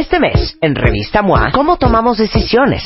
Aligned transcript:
Este 0.00 0.18
mes, 0.18 0.56
en 0.62 0.74
Revista 0.74 1.20
MOA, 1.20 1.50
¿cómo 1.52 1.76
tomamos 1.76 2.16
decisiones? 2.16 2.82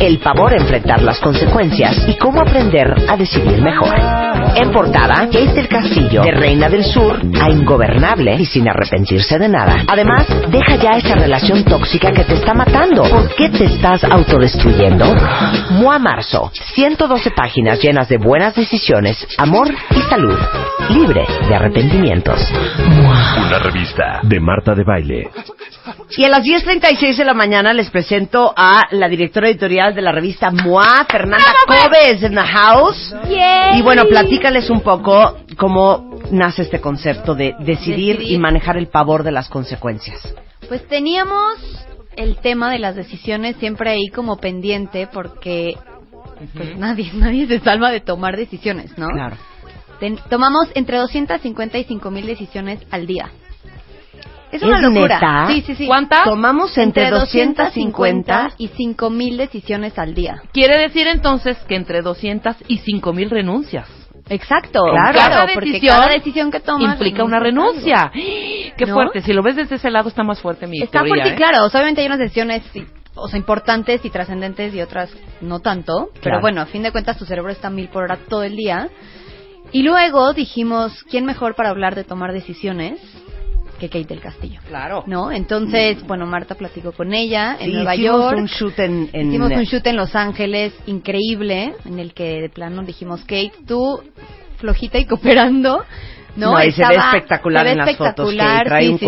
El 0.00 0.18
pavor 0.18 0.52
a 0.52 0.56
enfrentar 0.56 1.00
las 1.02 1.20
consecuencias 1.20 2.08
y 2.08 2.18
cómo 2.18 2.40
aprender 2.40 2.92
a 3.08 3.16
decidir 3.16 3.62
mejor. 3.62 3.94
En 4.56 4.72
portada, 4.72 5.14
Kate 5.26 5.52
del 5.54 5.68
Castillo, 5.68 6.22
de 6.22 6.32
Reina 6.32 6.68
del 6.68 6.84
Sur 6.84 7.22
a 7.40 7.48
ingobernable 7.48 8.34
y 8.34 8.44
sin 8.44 8.68
arrepentirse 8.68 9.38
de 9.38 9.48
nada. 9.48 9.84
Además, 9.86 10.26
deja 10.50 10.74
ya 10.74 10.98
esa 10.98 11.14
relación 11.14 11.62
tóxica 11.62 12.10
que 12.10 12.24
te 12.24 12.34
está 12.34 12.54
matando. 12.54 13.04
¿Por 13.04 13.32
qué 13.36 13.48
te 13.50 13.66
estás 13.66 14.02
autodestruyendo? 14.02 15.06
MOA 15.70 16.00
Marzo, 16.00 16.50
112 16.74 17.30
páginas 17.30 17.80
llenas 17.80 18.08
de 18.08 18.18
buenas 18.18 18.56
decisiones, 18.56 19.24
amor 19.38 19.72
y 19.92 20.02
salud, 20.10 20.38
libre 20.90 21.26
de 21.48 21.54
arrepentimientos. 21.54 22.40
Una 23.36 23.58
revista 23.58 24.20
de 24.22 24.40
Marta 24.40 24.74
de 24.74 24.84
Baile. 24.84 25.30
Y 26.16 26.24
a 26.24 26.28
las 26.28 26.42
10.36 26.44 27.16
de 27.16 27.24
la 27.24 27.34
mañana 27.34 27.72
les 27.72 27.90
presento 27.90 28.52
a 28.56 28.82
la 28.90 29.08
directora 29.08 29.48
editorial 29.48 29.94
de 29.94 30.02
la 30.02 30.12
revista 30.12 30.50
MOA, 30.50 31.04
Fernanda 31.10 31.44
Cobes, 31.66 32.22
en 32.22 32.34
the 32.34 32.40
house. 32.40 33.14
Y 33.76 33.82
bueno, 33.82 34.04
platícales 34.06 34.70
un 34.70 34.80
poco 34.80 35.38
cómo 35.56 36.20
nace 36.30 36.62
este 36.62 36.80
concepto 36.80 37.34
de 37.34 37.54
decidir, 37.60 38.16
Decidir. 38.18 38.32
y 38.32 38.38
manejar 38.38 38.76
el 38.76 38.88
pavor 38.88 39.22
de 39.22 39.32
las 39.32 39.48
consecuencias. 39.48 40.34
Pues 40.68 40.86
teníamos 40.88 41.58
el 42.16 42.36
tema 42.38 42.70
de 42.70 42.78
las 42.78 42.94
decisiones 42.94 43.56
siempre 43.56 43.90
ahí 43.90 44.08
como 44.08 44.36
pendiente 44.38 45.08
porque 45.12 45.76
pues 46.54 46.76
nadie, 46.76 47.10
nadie 47.14 47.46
se 47.46 47.60
salva 47.60 47.90
de 47.90 48.00
tomar 48.00 48.36
decisiones, 48.36 48.96
¿no? 48.98 49.08
Claro. 49.08 49.36
Ten- 50.00 50.18
tomamos 50.28 50.68
entre 50.74 50.98
255 50.98 52.10
mil 52.10 52.26
decisiones 52.26 52.80
al 52.90 53.06
día. 53.06 53.30
Es 54.52 54.62
¿Es 54.62 54.68
una 54.68 54.80
locura. 54.80 55.16
neta? 55.16 55.46
Sí, 55.48 55.62
sí, 55.66 55.74
sí. 55.74 55.86
¿Cuántas? 55.86 56.24
Tomamos 56.24 56.76
entre, 56.78 57.04
Entre 57.04 57.18
250 57.18 57.64
250 57.64 58.54
y 58.58 58.68
5 58.68 59.10
mil 59.10 59.36
decisiones 59.36 59.98
al 59.98 60.14
día. 60.14 60.42
Quiere 60.52 60.78
decir 60.78 61.08
entonces 61.08 61.56
que 61.68 61.74
entre 61.74 62.02
200 62.02 62.56
y 62.68 62.78
5 62.78 63.12
mil 63.12 63.30
renuncias. 63.30 63.88
Exacto, 64.28 64.80
Claro. 64.90 65.18
Cada 65.18 65.46
porque 65.52 65.66
decisión 65.72 65.96
cada 65.96 66.08
decisión 66.08 66.50
que 66.50 66.60
tomas 66.60 66.92
implica 66.94 67.24
una 67.24 67.40
renuncia. 67.40 68.10
Qué 68.14 68.86
¿No? 68.86 68.94
fuerte. 68.94 69.20
Si 69.22 69.32
lo 69.32 69.42
ves 69.42 69.56
desde 69.56 69.74
ese 69.74 69.90
lado 69.90 70.08
está 70.08 70.22
más 70.22 70.40
fuerte 70.40 70.66
mi 70.66 70.80
Está 70.80 71.00
teoría, 71.02 71.14
fuerte, 71.24 71.34
¿eh? 71.34 71.36
claro. 71.36 71.64
O 71.66 71.68
sea, 71.68 71.80
obviamente 71.80 72.00
hay 72.00 72.06
unas 72.06 72.20
decisiones 72.20 72.62
o 73.16 73.28
sea, 73.28 73.38
importantes 73.38 74.04
y 74.04 74.10
trascendentes 74.10 74.72
y 74.74 74.80
otras 74.80 75.10
no 75.40 75.60
tanto. 75.60 76.08
Pero 76.14 76.22
Claro. 76.22 76.40
bueno, 76.40 76.60
a 76.62 76.66
fin 76.66 76.82
de 76.82 76.90
cuentas 76.92 77.18
tu 77.18 77.24
cerebro 77.26 77.50
está 77.50 77.68
a 77.68 77.70
mil 77.70 77.88
por 77.88 78.04
hora 78.04 78.18
todo 78.28 78.44
el 78.44 78.56
día. 78.56 78.88
Y 79.72 79.82
luego 79.82 80.32
dijimos, 80.32 81.02
¿quién 81.10 81.24
mejor 81.24 81.54
para 81.54 81.70
hablar 81.70 81.94
de 81.94 82.04
tomar 82.04 82.32
decisiones 82.32 83.00
que 83.80 83.88
Kate 83.88 84.04
del 84.06 84.20
Castillo? 84.20 84.60
Claro. 84.68 85.02
¿No? 85.06 85.32
Entonces, 85.32 86.06
bueno, 86.06 86.26
Marta 86.26 86.54
platicó 86.54 86.92
con 86.92 87.12
ella 87.12 87.56
en 87.58 87.70
Sí, 87.70 87.72
Nueva 87.74 87.96
hicimos 87.96 88.20
York. 88.20 88.38
un 88.38 88.46
shoot 88.46 88.78
en... 88.78 89.10
en- 89.12 89.28
Hicimos 89.30 89.50
un 89.50 89.64
shoot 89.64 89.86
en 89.86 89.96
Los 89.96 90.14
Ángeles 90.14 90.72
increíble, 90.86 91.74
en 91.84 91.98
el 91.98 92.14
que 92.14 92.40
de 92.40 92.48
plano 92.50 92.82
dijimos, 92.82 93.20
Kate, 93.22 93.52
tú 93.66 94.00
flojita 94.58 94.98
y 94.98 95.06
cooperando, 95.06 95.84
¿no? 96.36 96.52
No, 96.52 96.62
y 96.64 96.70
se 96.72 96.86
ve 96.86 96.94
espectacular 96.94 97.62
se 97.62 97.64
ve 97.66 97.72
en 97.72 97.78
las 97.78 97.96
fotos 97.96 98.14
que 98.30 98.36
espectacular, 98.36 98.66
trae 98.66 98.84
sí, 98.84 98.88
un 98.92 98.98
sí, 98.98 99.04
sí. 99.04 99.06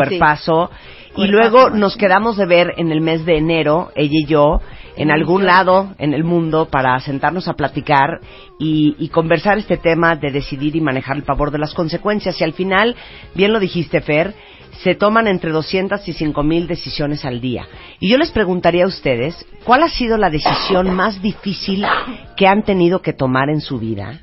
Y 1.16 1.26
luego 1.28 1.70
nos 1.70 1.96
quedamos 1.96 2.36
de 2.36 2.46
ver 2.46 2.74
en 2.76 2.92
el 2.92 3.00
mes 3.00 3.24
de 3.24 3.38
enero, 3.38 3.90
ella 3.94 4.18
y 4.22 4.26
yo, 4.26 4.60
en 4.96 5.10
algún 5.10 5.46
lado 5.46 5.94
en 5.98 6.14
el 6.14 6.24
mundo 6.24 6.68
para 6.70 6.98
sentarnos 7.00 7.48
a 7.48 7.54
platicar 7.54 8.20
y, 8.58 8.96
y 8.98 9.08
conversar 9.08 9.58
este 9.58 9.76
tema 9.76 10.16
de 10.16 10.30
decidir 10.30 10.76
y 10.76 10.80
manejar 10.80 11.16
el 11.16 11.22
pavor 11.22 11.50
de 11.50 11.58
las 11.58 11.74
consecuencias. 11.74 12.40
Y 12.40 12.44
al 12.44 12.52
final, 12.52 12.96
bien 13.34 13.52
lo 13.52 13.60
dijiste, 13.60 14.00
Fer, 14.00 14.34
se 14.82 14.94
toman 14.94 15.26
entre 15.26 15.52
200 15.52 16.06
y 16.06 16.12
5 16.12 16.42
mil 16.42 16.66
decisiones 16.66 17.24
al 17.24 17.40
día. 17.40 17.66
Y 17.98 18.10
yo 18.10 18.18
les 18.18 18.30
preguntaría 18.30 18.84
a 18.84 18.88
ustedes, 18.88 19.46
¿cuál 19.64 19.82
ha 19.82 19.88
sido 19.88 20.16
la 20.18 20.30
decisión 20.30 20.94
más 20.94 21.22
difícil 21.22 21.84
que 22.36 22.46
han 22.46 22.62
tenido 22.62 23.00
que 23.00 23.12
tomar 23.12 23.48
en 23.48 23.60
su 23.60 23.78
vida? 23.78 24.20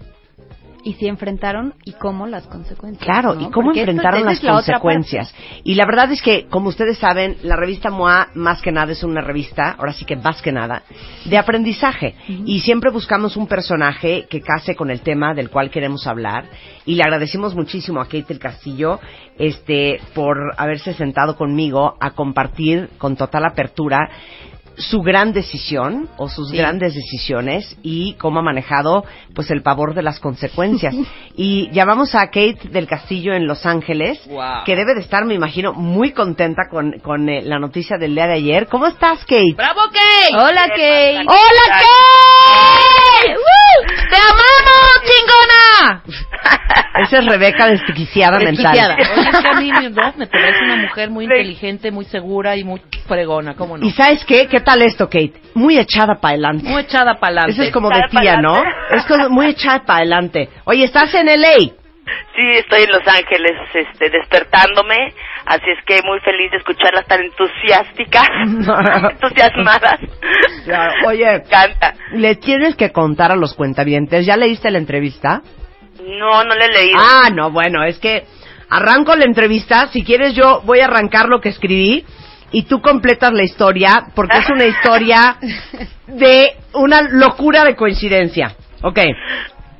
Y 0.83 0.93
si 0.93 1.07
enfrentaron 1.07 1.73
y 1.85 1.93
cómo 1.93 2.27
las 2.27 2.45
consecuencias. 2.47 3.03
Claro, 3.03 3.35
¿no? 3.35 3.41
y 3.41 3.51
cómo 3.51 3.67
Porque 3.67 3.81
enfrentaron 3.81 4.25
las 4.25 4.43
la 4.43 4.53
consecuencias. 4.53 5.33
Y 5.63 5.75
la 5.75 5.85
verdad 5.85 6.11
es 6.11 6.21
que, 6.21 6.47
como 6.47 6.69
ustedes 6.69 6.97
saben, 6.97 7.37
la 7.43 7.55
revista 7.55 7.89
MOA, 7.89 8.29
más 8.35 8.61
que 8.61 8.71
nada, 8.71 8.91
es 8.91 9.03
una 9.03 9.21
revista, 9.21 9.71
ahora 9.71 9.93
sí 9.93 10.05
que 10.05 10.15
más 10.15 10.41
que 10.41 10.51
nada, 10.51 10.83
de 11.25 11.37
aprendizaje. 11.37 12.15
Y 12.27 12.59
siempre 12.59 12.91
buscamos 12.91 13.37
un 13.37 13.47
personaje 13.47 14.27
que 14.29 14.41
case 14.41 14.75
con 14.75 14.91
el 14.91 15.01
tema 15.01 15.33
del 15.33 15.49
cual 15.49 15.69
queremos 15.69 16.05
hablar. 16.05 16.45
Y 16.85 16.95
le 16.95 17.03
agradecemos 17.03 17.55
muchísimo 17.55 18.01
a 18.01 18.05
Kate 18.05 18.25
del 18.27 18.39
Castillo 18.39 18.99
este, 19.37 19.99
por 20.13 20.37
haberse 20.57 20.93
sentado 20.93 21.35
conmigo 21.35 21.95
a 21.99 22.11
compartir 22.11 22.89
con 22.97 23.15
total 23.15 23.45
apertura 23.45 24.09
su 24.77 25.01
gran 25.01 25.33
decisión 25.33 26.09
o 26.17 26.29
sus 26.29 26.49
Sí. 26.49 26.57
grandes 26.57 26.95
decisiones 26.95 27.77
y 27.83 28.13
cómo 28.15 28.39
ha 28.39 28.43
manejado 28.43 29.05
pues 29.35 29.49
el 29.51 29.61
pavor 29.61 29.93
de 29.93 30.03
las 30.03 30.19
consecuencias. 30.19 30.93
y 31.35 31.69
llamamos 31.71 32.15
a 32.15 32.27
Kate 32.27 32.59
del 32.71 32.87
Castillo 32.87 33.33
en 33.33 33.47
Los 33.47 33.65
Ángeles, 33.65 34.19
Wow. 34.27 34.63
que 34.65 34.75
debe 34.75 34.93
de 34.95 35.01
estar, 35.01 35.25
me 35.25 35.33
imagino, 35.35 35.73
muy 35.73 36.11
contenta 36.11 36.63
con, 36.69 36.99
con 36.99 37.29
eh, 37.29 37.41
la 37.43 37.59
noticia 37.59 37.97
del 37.97 38.15
día 38.15 38.27
de 38.27 38.33
ayer. 38.35 38.67
¿Cómo 38.67 38.87
estás, 38.87 39.19
Kate? 39.25 39.53
¡Bravo, 39.55 39.81
Kate! 39.87 40.35
Hola, 40.35 40.67
Kate. 40.69 41.19
¡Hola, 41.27 41.65
Kate! 41.67 43.35
¡Te 44.09 44.15
amamos, 44.15 44.92
Esa 46.95 47.19
es 47.19 47.25
Rebeca 47.25 47.67
desquiciada 47.67 48.37
mental. 48.39 48.71
Desquiciada. 48.73 48.95
Oye, 49.17 49.29
es 49.29 49.39
que 49.39 49.47
a 49.47 49.53
mí 49.59 49.71
¿no? 49.89 50.13
me 50.15 50.27
parece 50.27 50.63
una 50.63 50.75
mujer 50.75 51.09
muy 51.09 51.25
inteligente, 51.25 51.91
muy 51.91 52.05
segura 52.05 52.55
y 52.55 52.63
muy 52.63 52.81
fregona, 53.07 53.55
¿cómo 53.55 53.77
no? 53.77 53.85
¿Y 53.85 53.91
sabes 53.91 54.23
qué? 54.25 54.47
¿Qué 54.47 54.59
tal 54.59 54.81
esto, 54.83 55.07
Kate? 55.07 55.33
Muy 55.55 55.77
echada 55.77 56.15
para 56.21 56.33
adelante. 56.33 56.69
Muy 56.69 56.81
echada 56.81 57.15
para 57.15 57.41
adelante. 57.41 57.51
Eso 57.53 57.63
es 57.63 57.71
como 57.71 57.89
de 57.89 58.03
tía. 58.09 58.37
¿no? 58.37 58.63
Es 58.91 59.05
como 59.05 59.29
muy 59.29 59.47
echada 59.47 59.83
para 59.85 59.99
adelante. 59.99 60.49
Oye, 60.65 60.83
¿estás 60.83 61.13
en 61.15 61.25
LA? 61.25 61.73
Sí, 62.35 62.41
estoy 62.57 62.83
en 62.83 62.91
Los 62.91 63.07
Ángeles 63.07 63.53
este, 63.73 64.09
despertándome, 64.09 65.13
así 65.45 65.65
es 65.69 65.85
que 65.85 66.01
muy 66.03 66.19
feliz 66.19 66.51
de 66.51 66.57
escucharlas 66.57 67.05
tan 67.05 67.21
entusiásticas, 67.21 68.27
entusiasmadas. 69.11 69.99
Claro, 70.65 70.93
oye. 71.07 71.25
Me 71.25 71.35
encanta. 71.35 71.93
Le 72.11 72.35
tienes 72.35 72.75
que 72.75 72.91
contar 72.91 73.31
a 73.31 73.35
los 73.35 73.53
cuentavientes. 73.53 74.25
¿Ya 74.25 74.35
leíste 74.35 74.69
la 74.71 74.79
entrevista? 74.79 75.41
No, 76.05 76.43
no 76.43 76.55
le 76.55 76.65
he 76.65 76.71
leído. 76.71 76.99
Ah, 76.99 77.29
no, 77.33 77.51
bueno, 77.51 77.83
es 77.83 77.99
que 77.99 78.25
arranco 78.69 79.15
la 79.15 79.25
entrevista. 79.25 79.87
Si 79.87 80.03
quieres, 80.03 80.33
yo 80.33 80.61
voy 80.65 80.79
a 80.79 80.85
arrancar 80.85 81.27
lo 81.27 81.39
que 81.39 81.49
escribí 81.49 82.05
y 82.51 82.63
tú 82.63 82.81
completas 82.81 83.33
la 83.33 83.43
historia, 83.43 84.07
porque 84.15 84.37
es 84.37 84.49
una 84.49 84.65
historia 84.65 85.37
de 86.07 86.57
una 86.73 87.01
locura 87.01 87.63
de 87.63 87.75
coincidencia. 87.75 88.55
Ok, 88.81 88.99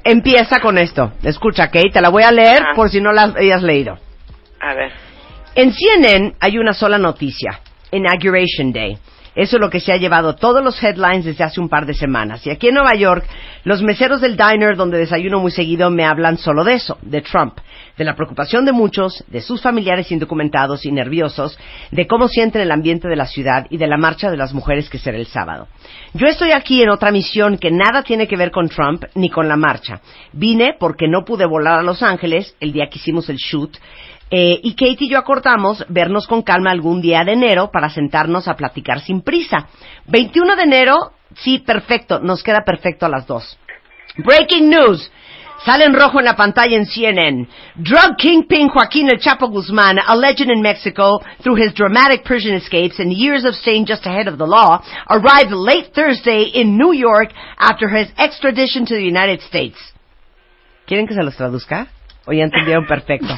empieza 0.04 0.60
con 0.60 0.78
esto. 0.78 1.14
Escucha, 1.24 1.68
Kate, 1.68 1.92
te 1.92 2.02
la 2.02 2.10
voy 2.10 2.24
a 2.24 2.32
leer 2.32 2.64
Ajá. 2.64 2.74
por 2.76 2.90
si 2.90 3.00
no 3.00 3.12
la 3.12 3.34
hayas 3.38 3.62
leído. 3.62 3.98
A 4.60 4.74
ver. 4.74 4.92
En 5.56 5.72
CNN 5.72 6.36
hay 6.40 6.58
una 6.58 6.74
sola 6.74 6.98
noticia, 6.98 7.60
Inauguration 7.92 8.72
Day. 8.72 8.98
Eso 9.36 9.56
es 9.56 9.62
lo 9.62 9.70
que 9.70 9.80
se 9.80 9.92
ha 9.92 9.98
llevado 9.98 10.36
todos 10.36 10.64
los 10.64 10.82
headlines 10.82 11.26
desde 11.26 11.44
hace 11.44 11.60
un 11.60 11.70
par 11.70 11.86
de 11.86 11.94
semanas. 11.94 12.46
Y 12.46 12.52
aquí 12.52 12.68
en 12.68 12.76
Nueva 12.76 12.94
York, 12.94 13.26
los 13.64 13.82
meseros 13.82 14.22
del 14.22 14.38
diner 14.38 14.76
donde 14.76 15.00
desayuno 15.00 15.40
muy 15.40 15.52
seguido 15.52 15.90
me 15.90 16.06
hablan 16.06 16.38
solo 16.38 16.64
de 16.64 16.76
eso, 16.76 17.00
de 17.02 17.22
Trump, 17.22 17.58
de 17.98 18.04
la 18.04 18.16
preocupación 18.16 18.64
de 18.64 18.72
muchos, 18.72 19.24
de 19.28 19.42
sus 19.42 19.62
familiares 19.62 20.12
indocumentados 20.12 20.86
y 20.86 20.92
nerviosos, 20.92 21.58
de 21.92 22.06
cómo 22.06 22.28
sienten 22.28 22.62
el 22.62 22.72
ambiente 22.72 23.08
de 23.08 23.16
la 23.16 23.26
ciudad 23.26 23.66
y 23.72 23.78
de 23.78 23.88
la 23.88 23.98
marcha 23.98 24.30
de 24.30 24.38
las 24.38 24.54
mujeres 24.54 24.90
que 24.90 25.00
será 25.00 25.18
el 25.18 25.28
sábado. 25.28 25.68
Yo 26.14 26.28
estoy 26.28 26.52
aquí 26.52 26.84
en 26.84 26.90
otra 26.90 27.12
misión 27.12 27.58
que 27.58 27.72
nada 27.72 28.04
tiene 28.04 28.28
que 28.28 28.38
ver 28.38 28.52
con 28.52 28.70
Trump 28.70 29.06
ni 29.16 29.30
con 29.30 29.48
la 29.48 29.56
marcha. 29.56 30.00
Vine 30.32 30.76
porque 30.80 31.08
no 31.08 31.26
pude 31.26 31.46
volar 31.46 31.80
a 31.80 31.84
Los 31.84 32.04
Ángeles 32.04 32.56
el 32.60 32.72
día 32.72 32.88
que 32.88 33.00
hicimos 33.00 33.30
el 33.30 33.38
shoot 33.38 33.78
eh, 34.36 34.60
y 34.64 34.74
Kate 34.74 35.06
y 35.06 35.10
yo 35.10 35.20
acordamos 35.20 35.86
vernos 35.90 36.26
con 36.26 36.42
calma 36.42 36.72
algún 36.72 37.02
día 37.02 37.24
de 37.24 37.34
enero 37.34 37.70
para 37.72 37.90
sentarnos 37.90 38.48
a 38.48 38.56
platicar 38.56 39.00
sin 39.00 39.22
prisa. 39.22 39.68
21 40.08 40.56
de 40.56 40.64
enero, 40.64 41.12
sí, 41.36 41.60
perfecto, 41.60 42.20
nos 42.20 42.42
queda 42.42 42.64
perfecto 42.66 43.06
a 43.06 43.10
las 43.10 43.28
dos. 43.28 43.60
Breaking 44.18 44.72
news. 44.72 45.12
Sale 45.64 45.86
en 45.86 45.94
rojo 45.94 46.18
en 46.18 46.26
la 46.26 46.36
pantalla 46.36 46.76
en 46.76 46.88
CNN. 46.88 47.48
Drug 47.76 48.18
kingpin 48.18 48.70
Joaquín 48.70 49.08
El 49.08 49.20
Chapo 49.20 49.50
Guzmán, 49.50 50.00
a 50.04 50.16
legend 50.16 50.50
in 50.50 50.64
Mexico 50.64 51.22
through 51.44 51.64
his 51.64 51.72
dramatic 51.76 52.24
prison 52.24 52.56
escapes 52.56 53.00
and 53.00 53.14
years 53.14 53.46
of 53.46 53.54
staying 53.54 53.86
just 53.86 54.08
ahead 54.08 54.28
of 54.28 54.40
the 54.40 54.48
law, 54.48 54.84
arrived 55.12 55.52
late 55.52 55.94
Thursday 55.94 56.50
in 56.56 56.76
New 56.76 56.92
York 56.92 57.32
after 57.60 57.88
his 57.88 58.08
extradition 58.18 58.84
to 58.88 58.96
the 58.96 59.06
United 59.06 59.42
States. 59.42 59.78
¿Quieren 60.88 61.06
que 61.06 61.14
se 61.14 61.22
los 61.22 61.36
traduzca? 61.38 61.88
Oye, 62.26 62.42
entendieron 62.42 62.86
perfecto. 62.86 63.36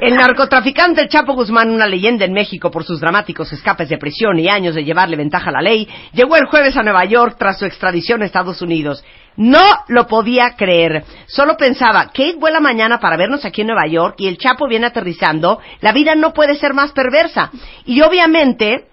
El 0.00 0.16
narcotraficante 0.16 1.06
Chapo 1.06 1.34
Guzmán, 1.34 1.70
una 1.70 1.86
leyenda 1.86 2.24
en 2.24 2.32
México 2.32 2.68
por 2.68 2.82
sus 2.82 3.00
dramáticos 3.00 3.52
escapes 3.52 3.88
de 3.88 3.96
prisión 3.96 4.38
y 4.40 4.48
años 4.48 4.74
de 4.74 4.82
llevarle 4.82 5.16
ventaja 5.16 5.50
a 5.50 5.52
la 5.52 5.62
ley, 5.62 5.88
llegó 6.12 6.36
el 6.36 6.46
jueves 6.46 6.76
a 6.76 6.82
Nueva 6.82 7.04
York 7.04 7.36
tras 7.38 7.60
su 7.60 7.64
extradición 7.64 8.22
a 8.22 8.24
Estados 8.24 8.60
Unidos. 8.60 9.04
No 9.36 9.62
lo 9.86 10.08
podía 10.08 10.56
creer. 10.56 11.04
Solo 11.26 11.56
pensaba, 11.56 12.06
Kate 12.06 12.36
vuela 12.36 12.58
mañana 12.58 12.98
para 12.98 13.16
vernos 13.16 13.44
aquí 13.44 13.60
en 13.60 13.68
Nueva 13.68 13.86
York 13.86 14.16
y 14.18 14.26
el 14.26 14.36
Chapo 14.36 14.66
viene 14.66 14.86
aterrizando. 14.86 15.60
La 15.80 15.92
vida 15.92 16.16
no 16.16 16.32
puede 16.32 16.56
ser 16.56 16.74
más 16.74 16.90
perversa. 16.90 17.52
Y 17.84 18.00
obviamente, 18.00 18.86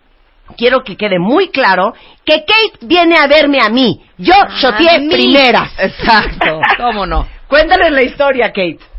quiero 0.55 0.83
que 0.83 0.95
quede 0.95 1.17
muy 1.17 1.49
claro 1.49 1.93
que 2.23 2.45
Kate 2.45 2.85
viene 2.85 3.17
a 3.17 3.25
verme 3.25 3.59
a 3.59 3.69
mí. 3.69 4.01
Yo 4.19 4.35
shoteé 4.57 5.09
primeras. 5.09 5.71
Exacto, 5.79 6.59
¿cómo 6.77 7.07
no? 7.07 7.27
Cuéntales 7.47 7.91
la 7.91 8.03
historia, 8.03 8.47
Kate. 8.49 8.90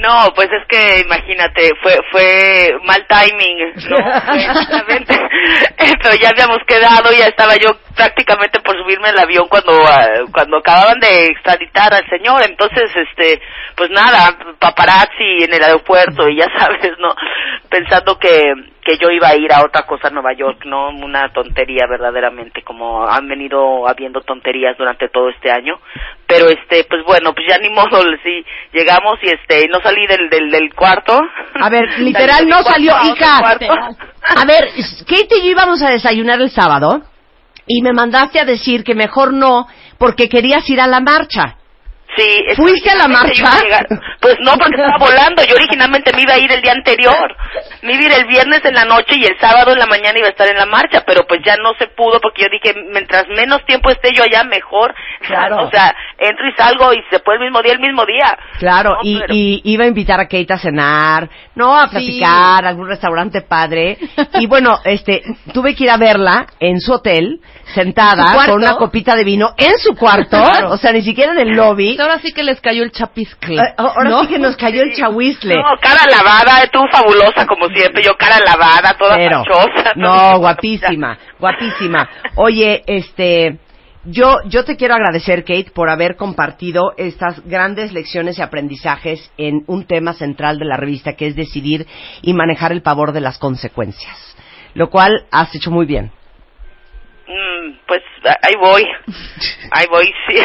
No, 0.00 0.32
pues 0.34 0.48
es 0.50 0.66
que 0.68 1.00
imagínate, 1.00 1.70
fue 1.80 1.96
fue 2.10 2.70
mal 2.82 3.06
timing, 3.06 3.72
¿no? 3.88 3.96
Exactamente. 4.34 5.14
Pero 5.76 6.14
ya 6.20 6.30
habíamos 6.30 6.58
quedado, 6.66 7.12
ya 7.12 7.26
estaba 7.26 7.56
yo 7.56 7.70
prácticamente 7.94 8.58
por 8.60 8.76
subirme 8.76 9.08
al 9.08 9.20
avión 9.20 9.46
cuando 9.48 9.72
ah, 9.86 10.24
cuando 10.32 10.58
acababan 10.58 10.98
de 10.98 11.26
extraditar 11.26 11.94
al 11.94 12.08
señor, 12.08 12.44
entonces 12.44 12.90
este, 12.94 13.40
pues 13.76 13.90
nada, 13.90 14.36
paparazzi 14.58 15.44
en 15.44 15.54
el 15.54 15.62
aeropuerto 15.62 16.28
y 16.28 16.36
ya 16.36 16.48
sabes, 16.58 16.98
¿no? 16.98 17.14
Pensando 17.70 18.18
que 18.18 18.52
que 18.88 18.96
yo 18.96 19.10
iba 19.10 19.28
a 19.28 19.36
ir 19.36 19.52
a 19.52 19.60
otra 19.60 19.82
cosa 19.82 20.08
a 20.08 20.10
Nueva 20.10 20.32
York, 20.32 20.64
¿no? 20.64 20.88
Una 20.88 21.30
tontería 21.30 21.84
verdaderamente, 21.86 22.62
como 22.62 23.06
han 23.06 23.28
venido 23.28 23.86
habiendo 23.86 24.22
tonterías 24.22 24.78
durante 24.78 25.10
todo 25.10 25.28
este 25.28 25.50
año. 25.50 25.74
Pero 26.26 26.46
este, 26.48 26.84
pues 26.88 27.04
bueno, 27.04 27.34
pues 27.34 27.46
ya 27.50 27.58
ni 27.58 27.68
modo, 27.74 28.00
sí, 28.22 28.44
llegamos 28.72 29.18
y 29.22 29.28
este, 29.28 29.68
no 29.68 29.80
salí 29.80 30.06
del, 30.06 30.30
del, 30.30 30.50
del 30.50 30.74
cuarto. 30.74 31.20
A 31.60 31.68
ver, 31.68 31.86
literal 31.98 32.48
no 32.48 32.62
salió, 32.62 32.96
a 32.96 33.06
hija. 33.06 33.38
A 33.38 34.44
ver, 34.46 34.70
Kate 35.06 35.36
y 35.36 35.44
yo 35.44 35.50
íbamos 35.50 35.82
a 35.82 35.90
desayunar 35.90 36.40
el 36.40 36.50
sábado 36.50 37.02
y 37.66 37.82
me 37.82 37.92
mandaste 37.92 38.40
a 38.40 38.46
decir 38.46 38.84
que 38.84 38.94
mejor 38.94 39.34
no 39.34 39.66
porque 39.98 40.30
querías 40.30 40.68
ir 40.70 40.80
a 40.80 40.86
la 40.86 41.00
marcha. 41.00 41.56
Sí, 42.18 42.44
¿Fuiste 42.56 42.90
a 42.90 42.96
la 42.96 43.08
marcha? 43.08 43.50
Pues 44.20 44.36
no, 44.40 44.52
porque 44.52 44.76
estaba 44.80 44.98
volando. 44.98 45.42
Yo 45.44 45.54
originalmente 45.54 46.12
me 46.14 46.22
iba 46.22 46.34
a 46.34 46.38
ir 46.38 46.50
el 46.50 46.60
día 46.62 46.72
anterior. 46.72 47.36
Me 47.82 47.94
iba 47.94 48.02
a 48.02 48.06
ir 48.06 48.12
el 48.22 48.26
viernes 48.26 48.64
en 48.64 48.74
la 48.74 48.84
noche 48.84 49.14
y 49.16 49.24
el 49.24 49.38
sábado 49.40 49.72
en 49.72 49.78
la 49.78 49.86
mañana 49.86 50.18
iba 50.18 50.26
a 50.26 50.30
estar 50.30 50.48
en 50.48 50.56
la 50.56 50.66
marcha, 50.66 51.02
pero 51.06 51.22
pues 51.28 51.40
ya 51.44 51.54
no 51.62 51.72
se 51.78 51.86
pudo 51.88 52.20
porque 52.20 52.42
yo 52.42 52.48
dije, 52.50 52.74
mientras 52.92 53.24
menos 53.28 53.64
tiempo 53.66 53.90
esté 53.90 54.10
yo 54.14 54.24
allá, 54.24 54.44
mejor. 54.44 54.94
Claro. 55.26 55.56
O 55.68 55.70
sea, 55.70 55.94
entro 56.18 56.48
y 56.48 56.52
salgo 56.54 56.92
y 56.94 57.02
se 57.10 57.18
puede 57.20 57.38
el 57.38 57.44
mismo 57.44 57.60
día, 57.62 57.72
el 57.74 57.80
mismo 57.80 58.04
día. 58.06 58.38
Claro, 58.58 58.90
No, 58.94 58.98
y, 59.02 59.18
pero- 59.18 59.34
y 59.34 59.60
iba 59.64 59.84
a 59.84 59.86
invitar 59.88 60.18
a 60.18 60.24
Kate 60.24 60.52
a 60.52 60.58
cenar, 60.58 61.28
no, 61.54 61.78
a 61.78 61.88
platicar, 61.88 62.64
a 62.64 62.68
algún 62.70 62.88
restaurante 62.88 63.42
padre. 63.42 63.98
Y 64.40 64.46
bueno, 64.46 64.78
este, 64.84 65.22
tuve 65.52 65.74
que 65.74 65.84
ir 65.84 65.90
a 65.90 65.96
verla 65.98 66.46
en 66.58 66.80
su 66.80 66.92
hotel, 66.94 67.40
sentada, 67.74 68.32
con 68.46 68.54
una 68.56 68.76
copita 68.76 69.14
de 69.14 69.24
vino 69.24 69.52
en 69.58 69.76
su 69.78 69.94
cuarto, 69.94 70.38
Claro. 70.42 70.70
o 70.70 70.76
sea, 70.78 70.92
ni 70.92 71.02
siquiera 71.02 71.32
en 71.32 71.40
el 71.40 71.50
lobby. 71.54 71.96
Ahora 72.08 72.22
sí 72.22 72.32
que 72.32 72.42
les 72.42 72.58
cayó 72.62 72.84
el 72.84 72.90
chapiscle. 72.90 73.56
Eh, 73.56 73.74
Ahora 73.76 74.08
¿no? 74.08 74.22
sí 74.22 74.28
que 74.28 74.38
nos 74.38 74.56
cayó 74.56 74.80
el 74.80 74.94
chahuizle. 74.94 75.56
No, 75.56 75.62
cara 75.78 76.04
lavada, 76.10 76.66
tú 76.72 76.80
fabulosa 76.90 77.44
como 77.46 77.68
siempre, 77.68 78.02
yo 78.02 78.12
cara 78.16 78.38
lavada, 78.42 78.96
toda 78.98 79.16
Pero, 79.16 79.42
no, 79.94 80.38
guapísima, 80.38 81.18
guapísima. 81.38 82.08
Oye, 82.36 82.82
este, 82.86 83.58
yo, 84.04 84.38
yo 84.46 84.64
te 84.64 84.76
quiero 84.76 84.94
agradecer, 84.94 85.44
Kate, 85.44 85.70
por 85.74 85.90
haber 85.90 86.16
compartido 86.16 86.94
estas 86.96 87.44
grandes 87.44 87.92
lecciones 87.92 88.38
y 88.38 88.42
aprendizajes 88.42 89.30
en 89.36 89.64
un 89.66 89.84
tema 89.84 90.14
central 90.14 90.58
de 90.58 90.64
la 90.64 90.78
revista, 90.78 91.12
que 91.12 91.26
es 91.26 91.36
decidir 91.36 91.86
y 92.22 92.32
manejar 92.32 92.72
el 92.72 92.80
pavor 92.80 93.12
de 93.12 93.20
las 93.20 93.36
consecuencias. 93.36 94.16
Lo 94.72 94.88
cual 94.88 95.26
has 95.30 95.54
hecho 95.54 95.70
muy 95.70 95.84
bien. 95.84 96.10
Mm, 97.28 97.72
pues 97.86 98.02
ahí 98.24 98.54
voy, 98.58 98.82
ahí 99.70 99.86
voy, 99.90 100.06
sí. 100.28 100.36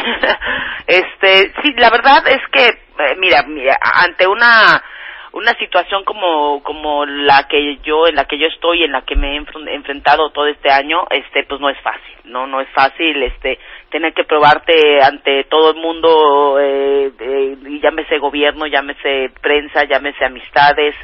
Este, 0.85 1.53
sí, 1.61 1.73
la 1.77 1.89
verdad 1.89 2.27
es 2.27 2.41
que, 2.51 2.65
eh, 2.65 3.15
mira, 3.17 3.43
mira, 3.47 3.77
ante 4.03 4.27
una 4.27 4.83
una 5.31 5.53
situación 5.53 6.03
como 6.03 6.61
como 6.61 7.05
la 7.07 7.47
que 7.49 7.77
yo 7.83 8.05
en 8.07 8.15
la 8.15 8.25
que 8.25 8.37
yo 8.37 8.45
estoy, 8.47 8.83
en 8.83 8.91
la 8.91 9.01
que 9.01 9.15
me 9.15 9.35
he 9.35 9.39
enfren- 9.41 9.67
enfrentado 9.69 10.29
todo 10.31 10.45
este 10.45 10.69
año, 10.71 11.05
este, 11.09 11.43
pues 11.45 11.59
no 11.61 11.69
es 11.69 11.79
fácil, 11.81 12.15
no, 12.25 12.45
no 12.47 12.61
es 12.61 12.69
fácil, 12.69 13.23
este, 13.23 13.57
tener 13.89 14.13
que 14.13 14.25
probarte 14.25 15.01
ante 15.01 15.45
todo 15.45 15.71
el 15.71 15.77
mundo, 15.77 16.59
eh, 16.59 17.11
eh, 17.19 17.57
llámese 17.81 18.19
gobierno, 18.19 18.67
llámese 18.67 19.31
prensa, 19.41 19.85
llámese 19.85 20.23
amistades, 20.25 20.95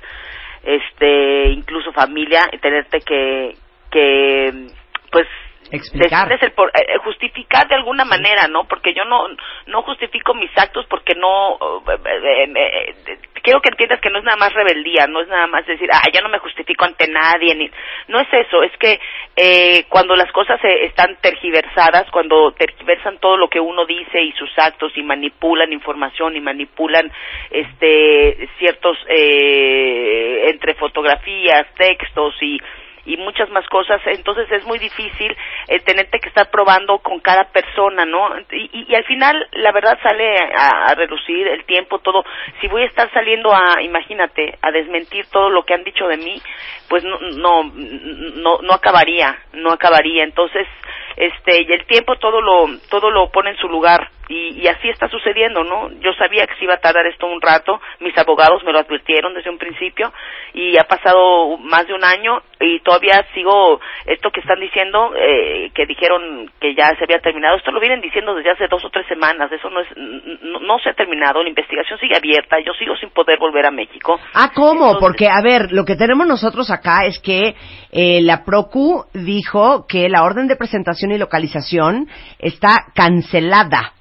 este, 0.63 1.49
incluso 1.49 1.91
familia, 1.93 2.41
y 2.51 2.57
tenerte 2.59 2.99
que 2.99 3.55
que 3.89 4.67
pues 5.11 5.25
Explicar. 5.71 6.31
el 6.41 6.51
por- 6.53 6.71
eh, 6.73 6.97
justificar 7.03 7.67
de 7.67 7.75
alguna 7.75 8.05
manera, 8.05 8.47
¿no? 8.47 8.65
Porque 8.65 8.93
yo 8.93 9.05
no 9.05 9.27
no 9.67 9.81
justifico 9.83 10.33
mis 10.33 10.51
actos 10.57 10.85
porque 10.89 11.13
no 11.15 11.55
eh, 11.55 11.99
eh, 12.05 12.51
eh, 12.55 12.95
eh, 13.07 13.17
quiero 13.43 13.61
que 13.61 13.69
entiendas 13.69 14.01
que 14.01 14.09
no 14.09 14.19
es 14.19 14.23
nada 14.25 14.37
más 14.37 14.53
rebeldía, 14.53 15.05
no 15.07 15.21
es 15.21 15.27
nada 15.27 15.47
más 15.47 15.65
decir, 15.65 15.87
ah, 15.93 16.01
yo 16.13 16.21
no 16.21 16.29
me 16.29 16.39
justifico 16.39 16.85
ante 16.85 17.07
nadie, 17.07 17.55
ni 17.55 17.69
no 18.07 18.19
es 18.19 18.27
eso, 18.31 18.63
es 18.63 18.71
que 18.77 18.99
eh, 19.35 19.85
cuando 19.89 20.15
las 20.15 20.31
cosas 20.31 20.59
eh, 20.63 20.85
están 20.85 21.15
tergiversadas, 21.21 22.09
cuando 22.11 22.51
tergiversan 22.53 23.19
todo 23.19 23.37
lo 23.37 23.47
que 23.49 23.59
uno 23.59 23.85
dice 23.85 24.21
y 24.21 24.31
sus 24.33 24.49
actos 24.57 24.91
y 24.95 25.03
manipulan 25.03 25.71
información 25.71 26.35
y 26.35 26.41
manipulan 26.41 27.11
este 27.51 28.47
ciertos 28.57 28.97
eh, 29.07 30.49
entre 30.49 30.73
fotografías, 30.75 31.67
textos 31.75 32.35
y 32.41 32.57
y 33.05 33.17
muchas 33.17 33.49
más 33.49 33.67
cosas, 33.67 34.01
entonces 34.05 34.51
es 34.51 34.65
muy 34.65 34.79
difícil 34.79 35.35
eh, 35.67 35.79
tenerte 35.79 36.19
que 36.19 36.29
estar 36.29 36.49
probando 36.49 36.99
con 36.99 37.19
cada 37.19 37.45
persona, 37.45 38.05
¿no? 38.05 38.39
Y, 38.51 38.85
y, 38.87 38.95
al 38.95 39.03
final 39.05 39.47
la 39.53 39.71
verdad 39.71 39.97
sale 40.01 40.37
a, 40.55 40.85
a 40.87 40.95
relucir 40.95 41.47
el 41.47 41.65
tiempo, 41.65 41.99
todo. 41.99 42.23
Si 42.61 42.67
voy 42.67 42.83
a 42.83 42.87
estar 42.87 43.11
saliendo 43.11 43.53
a, 43.53 43.81
imagínate, 43.81 44.57
a 44.61 44.71
desmentir 44.71 45.25
todo 45.31 45.49
lo 45.49 45.63
que 45.63 45.73
han 45.73 45.83
dicho 45.83 46.07
de 46.07 46.17
mí, 46.17 46.41
pues 46.87 47.03
no, 47.03 47.19
no, 47.19 47.63
no, 47.63 48.57
no 48.61 48.73
acabaría, 48.73 49.37
no 49.53 49.71
acabaría. 49.71 50.23
Entonces, 50.23 50.67
este, 51.15 51.61
y 51.61 51.71
el 51.71 51.85
tiempo 51.85 52.15
todo 52.15 52.41
lo, 52.41 52.67
todo 52.89 53.11
lo 53.11 53.29
pone 53.29 53.51
en 53.51 53.57
su 53.57 53.67
lugar. 53.67 54.09
Y, 54.29 54.61
y 54.61 54.67
así 54.67 54.87
está 54.89 55.09
sucediendo, 55.09 55.63
¿no? 55.63 55.89
Yo 56.01 56.13
sabía 56.13 56.45
que 56.45 56.55
se 56.55 56.63
iba 56.65 56.75
a 56.75 56.79
tardar 56.79 57.05
esto 57.07 57.25
un 57.25 57.41
rato, 57.41 57.81
mis 57.99 58.15
abogados 58.15 58.63
me 58.63 58.71
lo 58.71 58.77
advirtieron 58.79 59.33
desde 59.33 59.49
un 59.49 59.57
principio 59.57 60.13
y 60.53 60.77
ha 60.77 60.83
pasado 60.83 61.57
más 61.57 61.87
de 61.87 61.95
un 61.95 62.03
año 62.03 62.39
y 62.59 62.79
todavía 62.81 63.25
sigo 63.33 63.79
esto 64.05 64.29
que 64.31 64.41
están 64.41 64.59
diciendo, 64.59 65.13
eh, 65.15 65.71
que 65.73 65.87
dijeron 65.87 66.51
que 66.61 66.75
ya 66.75 66.89
se 66.97 67.05
había 67.05 67.19
terminado, 67.21 67.57
esto 67.57 67.71
lo 67.71 67.79
vienen 67.79 68.01
diciendo 68.01 68.35
desde 68.35 68.51
hace 68.51 68.67
dos 68.67 68.85
o 68.85 68.89
tres 68.91 69.07
semanas, 69.07 69.51
eso 69.51 69.67
no 69.71 69.79
es, 69.81 69.87
no, 69.97 70.59
no 70.59 70.77
se 70.77 70.89
ha 70.89 70.93
terminado, 70.93 71.41
la 71.41 71.49
investigación 71.49 71.97
sigue 71.97 72.15
abierta, 72.15 72.57
yo 72.63 72.73
sigo 72.73 72.95
sin 72.97 73.09
poder 73.09 73.39
volver 73.39 73.65
a 73.65 73.71
México. 73.71 74.19
Ah, 74.35 74.51
¿cómo? 74.53 74.91
Entonces- 74.91 74.99
Porque, 74.99 75.27
a 75.27 75.41
ver, 75.41 75.71
lo 75.71 75.85
que 75.85 75.95
tenemos 75.95 76.27
nosotros 76.27 76.69
acá 76.69 77.05
es 77.07 77.19
que 77.19 77.55
eh, 77.91 78.21
la 78.21 78.43
PROCU 78.45 79.05
dijo 79.13 79.87
que 79.87 80.07
la 80.07 80.21
orden 80.23 80.47
de 80.47 80.55
presentación 80.55 81.11
y 81.11 81.17
localización 81.17 82.07
está 82.37 82.75
cancelada. 82.93 83.93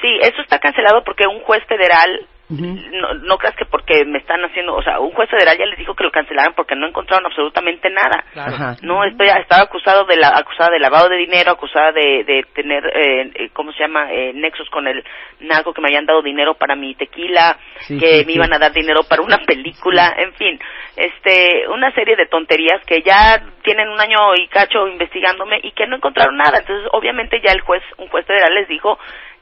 Sí, 0.00 0.18
eso 0.20 0.40
está 0.42 0.58
cancelado 0.58 1.02
porque 1.04 1.26
un 1.26 1.40
juez 1.40 1.64
federal, 1.66 2.26
no, 2.50 3.12
no 3.14 3.36
creas 3.36 3.54
que 3.56 3.66
porque 3.66 4.04
me 4.06 4.18
están 4.18 4.40
haciendo, 4.42 4.74
o 4.74 4.82
sea, 4.82 5.00
un 5.00 5.10
juez 5.10 5.28
federal 5.28 5.58
ya 5.58 5.66
les 5.66 5.78
dijo 5.78 5.94
que 5.94 6.04
lo 6.04 6.10
cancelaran 6.10 6.54
porque 6.54 6.74
no 6.74 6.86
encontraron 6.86 7.26
absolutamente 7.26 7.90
nada. 7.90 8.24
Ajá. 8.34 8.76
No, 8.82 9.04
estoy, 9.04 9.26
estaba 9.28 9.64
acusado 9.64 10.04
de 10.06 10.16
la, 10.16 10.28
acusada 10.28 10.70
de 10.70 10.78
lavado 10.78 11.08
de 11.10 11.16
dinero, 11.16 11.52
acusada 11.52 11.92
de, 11.92 12.24
de 12.24 12.44
tener, 12.54 12.86
eh, 12.86 13.30
eh, 13.34 13.50
¿cómo 13.52 13.72
se 13.72 13.80
llama? 13.80 14.10
Eh, 14.12 14.32
nexos 14.34 14.70
con 14.70 14.86
el 14.88 15.04
narco 15.40 15.74
que 15.74 15.82
me 15.82 15.88
habían 15.88 16.06
dado 16.06 16.22
dinero 16.22 16.54
para 16.54 16.74
mi 16.74 16.94
tequila, 16.94 17.58
Sí, 17.80 17.98
que 17.98 18.20
sí, 18.20 18.24
me 18.26 18.32
sí. 18.32 18.36
iban 18.36 18.54
a 18.54 18.58
dar 18.58 18.72
dinero 18.72 19.02
para 19.08 19.20
una 19.22 19.38
película, 19.46 20.14
en 20.16 20.32
fin, 20.34 20.58
este, 20.96 21.68
una 21.68 21.92
serie 21.92 22.16
de 22.16 22.26
tonterías 22.26 22.82
que 22.86 23.02
ya 23.02 23.42
tienen 23.62 23.88
un 23.88 24.00
año 24.00 24.34
y 24.36 24.48
cacho 24.48 24.86
investigándome 24.88 25.60
y 25.62 25.72
que 25.72 25.86
no 25.86 25.96
encontraron 25.96 26.36
nada. 26.36 26.60
Entonces, 26.60 26.88
obviamente 26.92 27.40
ya 27.44 27.52
el 27.52 27.60
juez, 27.60 27.82
un 27.98 28.08
juez 28.08 28.24
federal 28.26 28.54
les 28.54 28.68
dijo, 28.68 28.98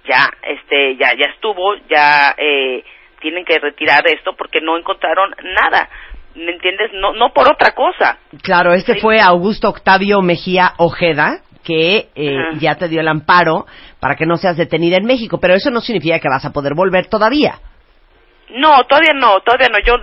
ya, 0.06 0.30
este, 0.42 0.96
ya, 0.96 1.12
ya 1.16 1.30
estuvo, 1.34 1.74
ya, 1.88 2.34
eh, 2.38 2.84
tienen 3.20 3.44
que 3.44 3.58
retirar 3.58 4.02
esto 4.06 4.34
porque 4.36 4.60
no 4.60 4.76
encontraron 4.78 5.34
nada. 5.42 5.88
¿Me 6.34 6.52
entiendes? 6.52 6.90
No, 6.92 7.14
no 7.14 7.32
por 7.32 7.50
otra 7.50 7.70
cosa. 7.72 8.18
Claro, 8.42 8.74
este 8.74 8.94
Sí. 8.94 9.00
fue 9.00 9.20
Augusto 9.20 9.68
Octavio 9.70 10.20
Mejía 10.20 10.72
Ojeda, 10.76 11.40
que 11.64 12.08
eh, 12.14 12.36
ya 12.60 12.74
te 12.76 12.88
dio 12.88 13.00
el 13.00 13.08
amparo 13.08 13.66
para 14.00 14.14
que 14.16 14.26
no 14.26 14.36
seas 14.36 14.56
detenida 14.56 14.98
en 14.98 15.06
México, 15.06 15.38
pero 15.40 15.54
eso 15.54 15.70
no 15.70 15.80
significa 15.80 16.20
que 16.20 16.28
vas 16.28 16.44
a 16.44 16.52
poder 16.52 16.74
volver 16.74 17.06
todavía. 17.08 17.54
No, 18.50 18.84
todavía 18.84 19.14
no, 19.14 19.40
todavía 19.40 19.68
no. 19.72 19.78
Yo, 19.84 19.94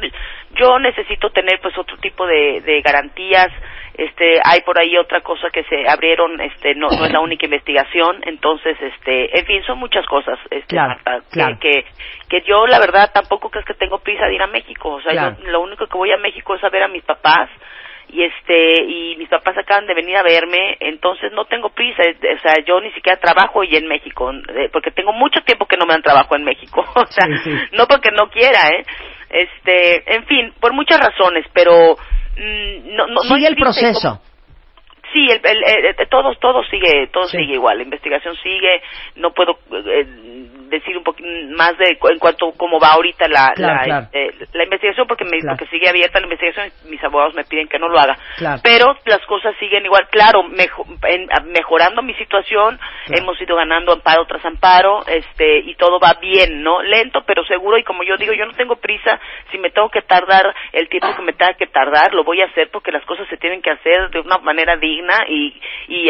yo 0.60 0.80
necesito 0.80 1.30
tener 1.30 1.60
pues 1.62 1.78
otro 1.78 1.98
tipo 1.98 2.26
de, 2.26 2.62
de 2.62 2.82
garantías. 2.82 3.48
Este 3.96 4.40
hay 4.44 4.62
por 4.62 4.80
ahí 4.80 4.98
otra 4.98 5.22
cosa 5.22 5.50
que 5.52 5.64
se 5.66 5.88
abrieron 5.88 6.40
este 6.42 6.74
no, 6.76 6.88
no 6.90 7.06
es 7.06 7.12
la 7.12 7.20
única 7.20 7.46
investigación 7.46 8.22
entonces 8.26 8.76
este 8.82 9.38
en 9.40 9.46
fin 9.46 9.64
son 9.64 9.78
muchas 9.80 10.06
cosas 10.08 10.40
este 10.50 10.68
Claro, 10.76 10.90
Marta, 11.06 11.20
que- 11.22 11.30
claro. 11.32 11.58
que, 11.60 11.86
que 12.30 12.42
yo 12.48 12.66
la 12.68 12.80
verdad 12.80 13.12
tampoco 13.14 13.50
creo 13.50 13.64
que 13.64 13.76
tengo 13.76 14.00
prisa 14.00 14.26
de 14.26 14.36
ir 14.36 14.42
a 14.42 14.48
México 14.48 14.90
o 14.90 15.02
sea 15.02 15.12
Claro. 15.12 15.38
yo 15.44 15.52
lo 15.52 15.62
único 15.62 15.86
que 15.88 15.98
voy 15.98 16.12
a 16.12 16.18
México 16.18 16.56
es 16.56 16.64
a 16.64 16.70
ver 16.70 16.84
a 16.84 16.88
mis 16.88 17.04
papás 17.04 17.50
y 18.10 18.22
este 18.24 18.84
y 18.84 19.16
mis 19.18 19.30
papás 19.30 19.58
acaban 19.58 19.86
de 19.88 19.94
venir 19.94 20.18
a 20.18 20.24
verme 20.24 20.76
entonces 20.80 21.32
no 21.32 21.46
tengo 21.46 21.70
prisa 21.70 22.04
eh, 22.04 22.18
o 22.36 22.40
sea 22.42 22.64
yo 22.66 22.82
ni 22.82 22.92
siquiera 22.92 23.20
trabajo 23.20 23.60
hoy 23.60 23.76
en 23.76 23.88
México 23.88 24.32
eh, 24.32 24.70
porque 24.74 24.92
tengo 24.92 25.14
mucho 25.14 25.42
tiempo 25.42 25.66
que 25.68 25.78
no 25.78 25.86
me 25.86 25.94
dan 25.94 26.02
trabajo 26.02 26.36
en 26.36 26.44
México 26.44 26.84
o 26.96 27.06
sea 27.08 27.26
Sí, 27.28 27.38
sí. 27.44 27.58
no 27.74 27.86
porque 27.88 28.10
no 28.12 28.30
quiera 28.30 28.60
eh 28.70 28.84
este 29.30 30.16
en 30.16 30.26
fin 30.26 30.54
por 30.60 30.74
muchas 30.74 31.00
razones 31.00 31.46
pero 31.54 31.96
mm, 32.38 32.96
no 32.96 33.08
no 33.08 33.14
no 33.14 33.22
Sigue 33.24 33.48
el 33.48 33.54
existe 33.54 33.56
como- 33.56 33.72
proceso. 33.74 34.22
Sí, 35.14 35.28
el, 35.30 35.40
el, 35.44 35.64
el- 35.64 35.96
el- 35.98 36.08
todo, 36.10 36.34
todo 36.36 36.64
sigue, 36.66 37.08
todo 37.14 37.26
Sí. 37.26 37.38
sigue 37.38 37.54
igual. 37.54 37.78
La 37.78 37.84
investigación 37.84 38.36
sigue. 38.38 38.82
No 39.16 39.32
puedo 39.32 39.58
eh, 39.72 40.06
decir 40.70 40.98
un 40.98 41.04
poquito 41.04 41.30
más 41.56 41.78
de 41.78 41.96
en 42.10 42.18
cuanto 42.20 42.48
a 42.50 42.58
cómo 42.58 42.80
va 42.80 42.94
ahorita 42.94 43.28
la, 43.28 43.52
Claro, 43.56 43.76
la, 43.76 43.84
claro. 43.84 44.08
este, 44.12 44.58
la 44.58 44.64
investigación 44.64 45.06
porque 45.08 45.24
me, 45.24 45.38
Claro. 45.40 45.56
porque 45.56 45.70
sigue 45.72 45.88
abierta 45.88 46.20
la 46.20 46.26
investigación. 46.26 46.72
Mis 46.90 47.04
abogados 47.04 47.36
me 47.36 47.44
piden 47.44 47.68
que 47.68 47.78
no 47.78 47.88
lo 47.88 48.00
haga. 48.00 48.18
Claro. 48.38 48.60
Pero 48.64 48.98
las 49.06 49.24
cosas 49.28 49.56
siguen 49.60 49.86
igual. 49.86 50.08
Claro, 50.10 50.42
mejo- 50.44 50.86
en- 51.08 51.30
mejorando 51.52 52.02
mi 52.02 52.16
situación. 52.16 52.80
Hemos 53.10 53.40
ido 53.40 53.56
ganando 53.56 53.94
amparo 53.94 54.26
tras 54.26 54.44
amparo, 54.46 55.06
este, 55.08 55.60
y 55.60 55.76
todo 55.76 56.00
va 56.00 56.18
bien, 56.20 56.64
¿no? 56.64 56.82
Lento, 56.82 57.22
pero 57.28 57.44
seguro. 57.46 57.78
Y 57.78 57.84
como 57.84 58.04
yo 58.04 58.18
digo, 58.18 58.34
yo 58.34 58.46
no 58.48 58.54
tengo 58.54 58.78
prisa. 58.78 59.20
Si 59.52 59.60
me 59.60 59.70
tengo 59.70 59.90
que 59.90 60.02
tardar 60.02 60.56
el 60.72 60.90
tiempo 60.90 61.16
que 61.16 61.22
me 61.22 61.34
tenga 61.34 61.54
que 61.54 61.68
tardar, 61.68 62.14
lo 62.16 62.24
voy 62.24 62.42
a 62.42 62.46
hacer 62.46 62.70
porque 62.72 62.92
las 62.92 63.06
cosas 63.06 63.28
se 63.30 63.38
tienen 63.38 63.62
que 63.62 63.70
hacer 63.70 64.10
de 64.10 64.20
una 64.22 64.40
manera 64.40 64.76
digna 64.78 65.03
y, 65.30 65.54
y 65.88 66.10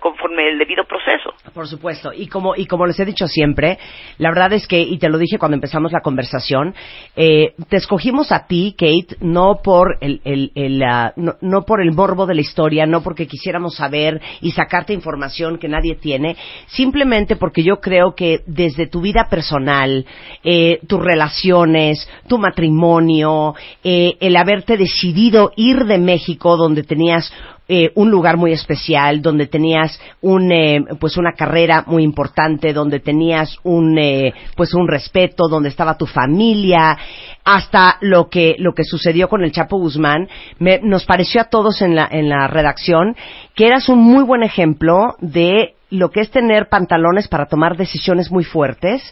conforme 0.00 0.48
el 0.48 0.58
debido 0.58 0.84
proceso. 0.84 1.34
Por 1.52 1.66
supuesto, 1.66 2.12
y 2.12 2.26
como 2.26 2.54
y 2.56 2.66
como 2.66 2.86
les 2.86 2.98
he 3.00 3.04
dicho 3.04 3.26
siempre, 3.26 3.78
la 4.18 4.30
verdad 4.30 4.52
es 4.52 4.66
que 4.66 4.80
y 4.80 4.98
te 4.98 5.08
lo 5.08 5.18
dije 5.18 5.38
cuando 5.38 5.56
empezamos 5.56 5.92
la 5.92 6.00
conversación, 6.00 6.74
eh, 7.16 7.54
te 7.68 7.76
escogimos 7.76 8.32
a 8.32 8.46
ti, 8.46 8.74
Kate, 8.76 9.16
no 9.20 9.60
por 9.62 9.98
el, 10.00 10.20
el, 10.24 10.52
el, 10.54 10.78
no, 11.16 11.34
no 11.40 11.62
por 11.62 11.80
el 11.80 11.92
morbo 11.92 12.26
de 12.26 12.34
la 12.34 12.40
historia, 12.40 12.86
no 12.86 13.02
porque 13.02 13.26
quisiéramos 13.26 13.76
saber 13.76 14.20
y 14.40 14.52
sacarte 14.52 14.92
información 14.92 15.58
que 15.58 15.68
nadie 15.68 15.96
tiene, 15.96 16.36
simplemente 16.66 17.36
porque 17.36 17.62
yo 17.62 17.80
creo 17.80 18.14
que 18.14 18.40
desde 18.46 18.86
tu 18.86 19.00
vida 19.00 19.28
personal, 19.28 20.06
eh, 20.44 20.80
tus 20.86 21.02
relaciones, 21.02 22.08
tu 22.28 22.38
matrimonio, 22.38 23.54
eh, 23.82 24.16
el 24.20 24.36
haberte 24.36 24.76
decidido 24.76 25.52
ir 25.56 25.84
de 25.84 25.98
México 25.98 26.56
donde 26.56 26.82
tenías 26.82 27.32
eh, 27.68 27.92
un 27.96 28.10
lugar 28.10 28.36
muy 28.38 28.52
especial, 28.52 29.20
donde 29.20 29.46
tenías 29.46 30.00
un, 30.22 30.50
eh, 30.50 30.84
pues 30.98 31.16
una 31.18 31.32
carrera 31.32 31.84
muy 31.86 32.02
importante, 32.02 32.72
donde 32.72 33.00
tenías 33.00 33.58
un, 33.62 33.98
eh, 33.98 34.32
pues 34.56 34.72
un 34.74 34.88
respeto, 34.88 35.48
donde 35.48 35.68
estaba 35.68 35.98
tu 35.98 36.06
familia, 36.06 36.96
hasta 37.44 37.98
lo 38.00 38.28
que, 38.28 38.56
lo 38.58 38.72
que 38.72 38.84
sucedió 38.84 39.28
con 39.28 39.44
el 39.44 39.52
Chapo 39.52 39.78
Guzmán, 39.78 40.28
me- 40.58 40.80
nos 40.82 41.04
pareció 41.04 41.40
a 41.42 41.50
todos 41.50 41.82
en 41.82 41.94
la, 41.94 42.08
en 42.10 42.28
la 42.28 42.46
redacción 42.48 43.16
que 43.54 43.66
eras 43.66 43.88
un 43.88 43.98
muy 44.00 44.24
buen 44.24 44.42
ejemplo 44.42 45.14
de 45.20 45.74
lo 45.90 46.10
que 46.10 46.20
es 46.20 46.30
tener 46.30 46.68
pantalones 46.68 47.28
para 47.28 47.46
tomar 47.46 47.76
decisiones 47.76 48.30
muy 48.30 48.44
fuertes 48.44 49.02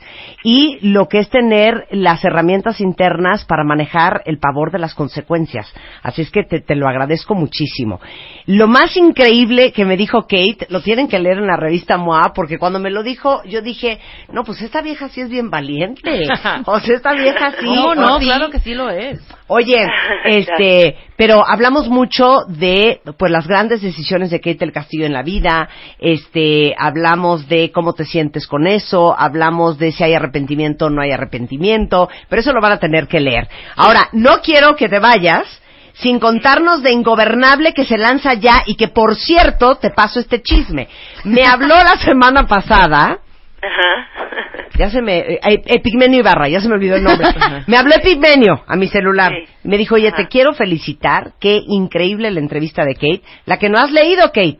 y 0.43 0.79
lo 0.83 1.09
que 1.09 1.19
es 1.19 1.31
tener 1.31 1.87
las 1.91 2.25
herramientas 2.25 2.81
internas 2.81 3.45
para 3.45 3.65
manejar 3.65 4.23
el 4.27 4.39
pavor 4.39 4.71
de 4.71 4.79
las 4.79 4.95
consecuencias. 4.95 5.73
Así 6.03 6.23
es 6.23 6.31
que 6.31 6.43
te, 6.45 6.61
te 6.61 6.75
lo 6.75 6.89
agradezco 6.89 7.35
muchísimo. 7.35 8.01
Lo 8.47 8.69
más 8.69 8.97
increíble 8.97 9.73
que 9.73 9.85
me 9.85 9.97
dijo 9.97 10.23
Kate, 10.23 10.67
lo 10.69 10.81
tienen 10.83 11.09
que 11.09 11.19
leer 11.19 11.39
en 11.39 11.47
la 11.47 11.57
revista 11.57 11.97
MOA, 11.97 12.33
porque 12.35 12.59
cuando 12.59 12.79
me 12.79 12.91
lo 12.91 13.03
dijo, 13.03 13.43
yo 13.45 13.63
dije, 13.63 13.99
no, 14.33 14.45
pues 14.45 14.61
esta 14.63 14.83
vieja 14.83 15.09
sí 15.09 15.21
es 15.21 15.31
bien 15.31 15.51
valiente. 15.51 16.27
O 16.67 16.81
sea, 16.81 16.97
esta 16.97 17.13
vieja 17.13 17.53
sí. 17.59 17.67
No, 17.67 17.95
no, 17.95 18.19
sí. 18.19 18.25
claro 18.25 18.51
que 18.51 18.59
sí 18.61 18.75
lo 18.75 18.91
es. 18.91 19.21
Oye, 19.49 19.87
este, 20.25 20.97
pero 21.17 21.47
hablamos 21.47 21.89
mucho 21.89 22.39
de 22.49 23.01
pues 23.19 23.31
las 23.31 23.47
grandes 23.47 23.81
decisiones 23.83 24.31
de 24.31 24.41
Kate 24.41 24.59
del 24.59 24.73
Castillo 24.73 25.07
en 25.07 25.13
la 25.13 25.23
vida, 25.23 25.69
este, 25.99 26.75
hablamos 26.79 27.49
de 27.49 27.71
cómo 27.73 27.93
te 27.93 28.05
sientes 28.05 28.47
con 28.47 28.67
eso, 28.67 29.15
hablamos 29.19 29.79
de 29.79 29.93
si 29.93 30.03
hay 30.03 30.15
arrepentimiento 30.15 30.87
o 30.87 30.91
no 30.91 31.03
hay 31.03 31.13
arrepentimiento, 31.13 32.09
pero 32.29 32.41
eso 32.41 32.53
lo 32.53 32.61
van 32.61 32.73
a 32.73 32.81
tener 32.81 33.07
que 33.07 33.21
leer. 33.21 33.49
Ahora, 33.77 34.09
no 34.13 34.41
quiero 34.43 34.75
que 34.75 34.89
te 34.89 34.99
vayas 34.99 35.63
sin 35.95 36.19
contarnos 36.19 36.83
de 36.83 36.93
Ingobernable 36.93 37.73
que 37.73 37.85
se 37.85 37.97
lanza 37.97 38.35
ya 38.35 38.63
y 38.67 38.77
que 38.77 38.89
por 38.89 39.15
cierto, 39.15 39.77
te 39.77 39.91
paso 39.91 40.21
este 40.21 40.43
chisme. 40.43 40.89
Me 41.25 41.45
habló 41.45 41.77
la 41.77 41.97
semana 42.05 42.47
pasada 42.47 43.21
Ajá. 43.63 44.66
Ya 44.79 44.91
se 44.91 45.03
me... 45.03 45.19
Eh, 45.19 45.41
Epigmenio 45.67 46.21
Ibarra, 46.21 46.49
ya 46.49 46.61
se 46.61 46.69
me 46.69 46.75
olvidó 46.75 46.97
el 46.97 47.03
nombre. 47.05 47.27
me 47.67 47.77
habló 47.77 47.95
Epigmenio 47.95 48.63
a 48.67 48.77
mi 48.77 48.89
celular. 48.89 49.33
Sí. 49.33 49.53
Me 49.65 49.77
dijo, 49.79 49.95
oye, 49.97 50.13
te 50.13 50.29
quiero 50.29 50.53
felicitar. 50.55 51.33
Qué 51.41 51.61
increíble 51.67 52.31
la 52.31 52.41
entrevista 52.41 52.85
de 52.85 52.95
Kate. 52.95 53.23
La 53.47 53.59
que 53.59 53.69
no 53.69 53.79
has 53.79 53.91
leído, 53.91 54.27
Kate. 54.27 54.59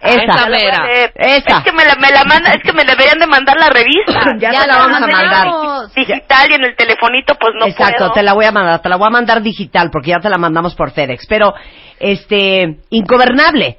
Esa. 0.00 0.22
esa 0.22 0.26
Ya 0.26 0.48
la 0.50 0.56
voy 0.58 0.66
a 0.66 0.70
Vera. 0.70 0.84
leer. 0.86 1.12
Esa. 1.16 1.58
Es 1.58 1.64
que 1.64 1.72
me 1.72 1.84
la, 1.84 1.94
me 1.94 2.10
la 2.10 2.24
manda, 2.24 2.50
es 2.52 2.62
que 2.62 2.72
me 2.74 2.84
deberían 2.84 3.18
de 3.18 3.26
mandar 3.26 3.56
la 3.58 3.70
revista. 3.70 4.34
Ya 4.38 4.52
Ya 4.52 4.60
te 4.62 4.66
la 4.66 4.76
vamos 4.76 4.96
a 5.02 5.06
mandar. 5.06 5.46
Digital 5.94 6.50
y 6.50 6.54
en 6.54 6.64
el 6.64 6.76
telefonito, 6.76 7.34
pues 7.36 7.54
no 7.58 7.66
Exacto, 7.66 7.98
puedo. 7.98 8.12
te 8.12 8.22
la 8.22 8.34
voy 8.34 8.44
a 8.44 8.52
mandar. 8.52 8.82
Te 8.82 8.88
la 8.90 8.96
voy 8.96 9.06
a 9.06 9.10
mandar 9.10 9.40
digital 9.42 9.88
porque 9.90 10.10
ya 10.10 10.18
te 10.20 10.28
la 10.28 10.36
mandamos 10.36 10.74
por 10.74 10.90
FedEx. 10.90 11.26
Pero, 11.26 11.54
este, 12.00 12.80
Ingobernable. 12.90 13.78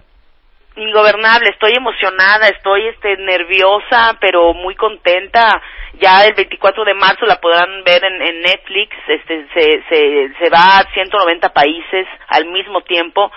Ingobernable, 0.77 1.51
estoy 1.51 1.71
emocionada, 1.73 2.47
estoy 2.49 2.87
este 2.87 3.15
nerviosa, 3.17 4.17
pero 4.19 4.53
muy 4.53 4.75
contenta. 4.75 5.61
Ya 6.01 6.25
el 6.25 6.33
24 6.33 6.83
de 6.83 6.93
marzo 6.93 7.25
la 7.25 7.39
podrán 7.39 7.81
ver 7.85 8.03
en, 8.03 8.41
Netflix, 8.41 8.93
este 9.07 9.47
se, 9.53 9.83
se, 9.87 10.33
se 10.37 10.49
va 10.49 10.79
a 10.79 10.93
190 10.93 11.53
países 11.53 12.05
al 12.27 12.47
mismo 12.47 12.81
tiempo 12.81 13.31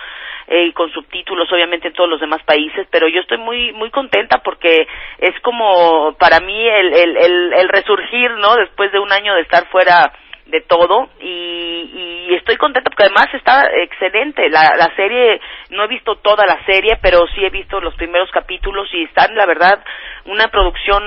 eh, 0.47 0.65
y 0.65 0.73
con 0.73 0.91
subtítulos 0.91 1.49
obviamente 1.53 1.87
en 1.87 1.93
todos 1.93 2.09
los 2.09 2.19
demás 2.19 2.43
países, 2.43 2.85
pero 2.91 3.07
yo 3.07 3.21
estoy 3.21 3.37
muy 3.37 3.71
muy 3.71 3.89
contenta 3.91 4.39
porque 4.39 4.85
es 5.19 5.39
como 5.39 6.17
para 6.19 6.41
mí 6.41 6.67
el, 6.67 6.93
el, 6.93 7.53
el 7.53 7.69
resurgir, 7.69 8.31
¿no? 8.31 8.57
Después 8.57 8.91
de 8.91 8.99
un 8.99 9.13
año 9.13 9.35
de 9.35 9.41
estar 9.41 9.65
fuera 9.67 10.11
de 10.49 10.61
todo 10.61 11.09
y, 11.21 12.27
y 12.29 12.35
estoy 12.35 12.57
contenta 12.57 12.89
porque 12.89 13.05
además 13.05 13.27
está 13.33 13.65
excelente. 13.83 14.49
La, 14.49 14.75
la 14.77 14.93
serie 14.95 15.39
no 15.69 15.83
he 15.83 15.87
visto 15.87 16.15
toda 16.17 16.45
la 16.45 16.63
serie 16.65 16.97
pero 17.01 17.19
sí 17.35 17.43
he 17.43 17.49
visto 17.49 17.79
los 17.79 17.95
primeros 17.95 18.29
capítulos 18.31 18.87
y 18.93 19.03
están 19.03 19.35
la 19.35 19.45
verdad 19.45 19.83
una 20.25 20.47
producción 20.49 21.03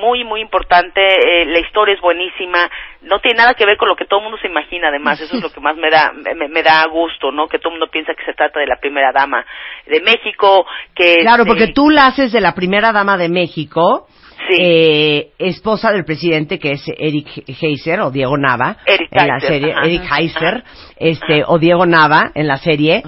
muy 0.00 0.24
muy 0.24 0.40
importante. 0.40 1.00
Eh, 1.00 1.46
la 1.46 1.58
historia 1.58 1.94
es 1.94 2.00
buenísima. 2.00 2.70
No 3.02 3.20
tiene 3.20 3.38
nada 3.38 3.54
que 3.54 3.66
ver 3.66 3.76
con 3.76 3.88
lo 3.88 3.96
que 3.96 4.06
todo 4.06 4.20
el 4.20 4.24
mundo 4.24 4.38
se 4.40 4.48
imagina 4.48 4.88
además. 4.88 5.20
Eso 5.20 5.36
es 5.36 5.42
lo 5.42 5.50
que 5.50 5.60
más 5.60 5.76
me 5.76 5.90
da 5.90 6.12
me, 6.12 6.48
me 6.48 6.62
da 6.62 6.84
gusto 6.90 7.30
no 7.30 7.48
que 7.48 7.58
todo 7.58 7.70
el 7.70 7.78
mundo 7.78 7.90
piensa 7.90 8.14
que 8.14 8.24
se 8.24 8.34
trata 8.34 8.60
de 8.60 8.66
la 8.66 8.76
primera 8.76 9.12
dama 9.12 9.44
de 9.86 10.00
México 10.00 10.66
que 10.94 11.16
Claro, 11.20 11.44
porque 11.44 11.68
tú 11.68 11.90
la 11.90 12.06
haces 12.06 12.32
de 12.32 12.40
la 12.40 12.54
primera 12.54 12.92
dama 12.92 13.16
de 13.16 13.28
México. 13.28 14.06
Sí. 14.48 14.54
eh, 14.60 15.30
esposa 15.38 15.90
del 15.92 16.04
presidente 16.04 16.58
que 16.58 16.72
es 16.72 16.82
Eric 16.98 17.44
Heiser 17.60 18.00
o 18.00 18.10
Diego 18.10 18.36
Nava 18.36 18.76
Eric 18.86 19.08
en 19.10 19.26
la 19.26 19.34
Heiser, 19.34 19.48
serie 19.50 19.72
ajá. 19.72 19.82
Eric 19.86 20.02
Heiser 20.18 20.54
Ajá. 20.64 20.64
este 20.96 21.42
o 21.46 21.58
Diego 21.58 21.86
Nava 21.86 22.30
en 22.34 22.46
la 22.46 22.56
serie 22.58 23.02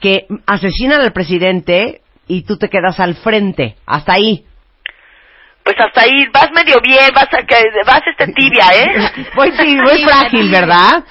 que 0.00 0.26
asesinan 0.46 1.00
al 1.00 1.12
presidente 1.12 2.00
y 2.26 2.42
tú 2.42 2.56
te 2.56 2.68
quedas 2.68 2.98
al 3.00 3.14
frente 3.14 3.76
hasta 3.86 4.14
ahí 4.14 4.44
pues 5.64 5.76
hasta 5.78 6.00
ahí 6.02 6.26
vas 6.34 6.48
medio 6.52 6.80
bien 6.82 7.10
vas 7.14 7.28
a 7.32 7.42
que 7.46 7.54
vas 7.86 8.02
este 8.04 8.32
tibia 8.32 8.64
eh 8.74 9.24
Pues 9.34 9.54
sí, 9.56 9.76
muy 9.76 10.02
frágil. 10.04 10.50
¿verdad? 10.50 11.04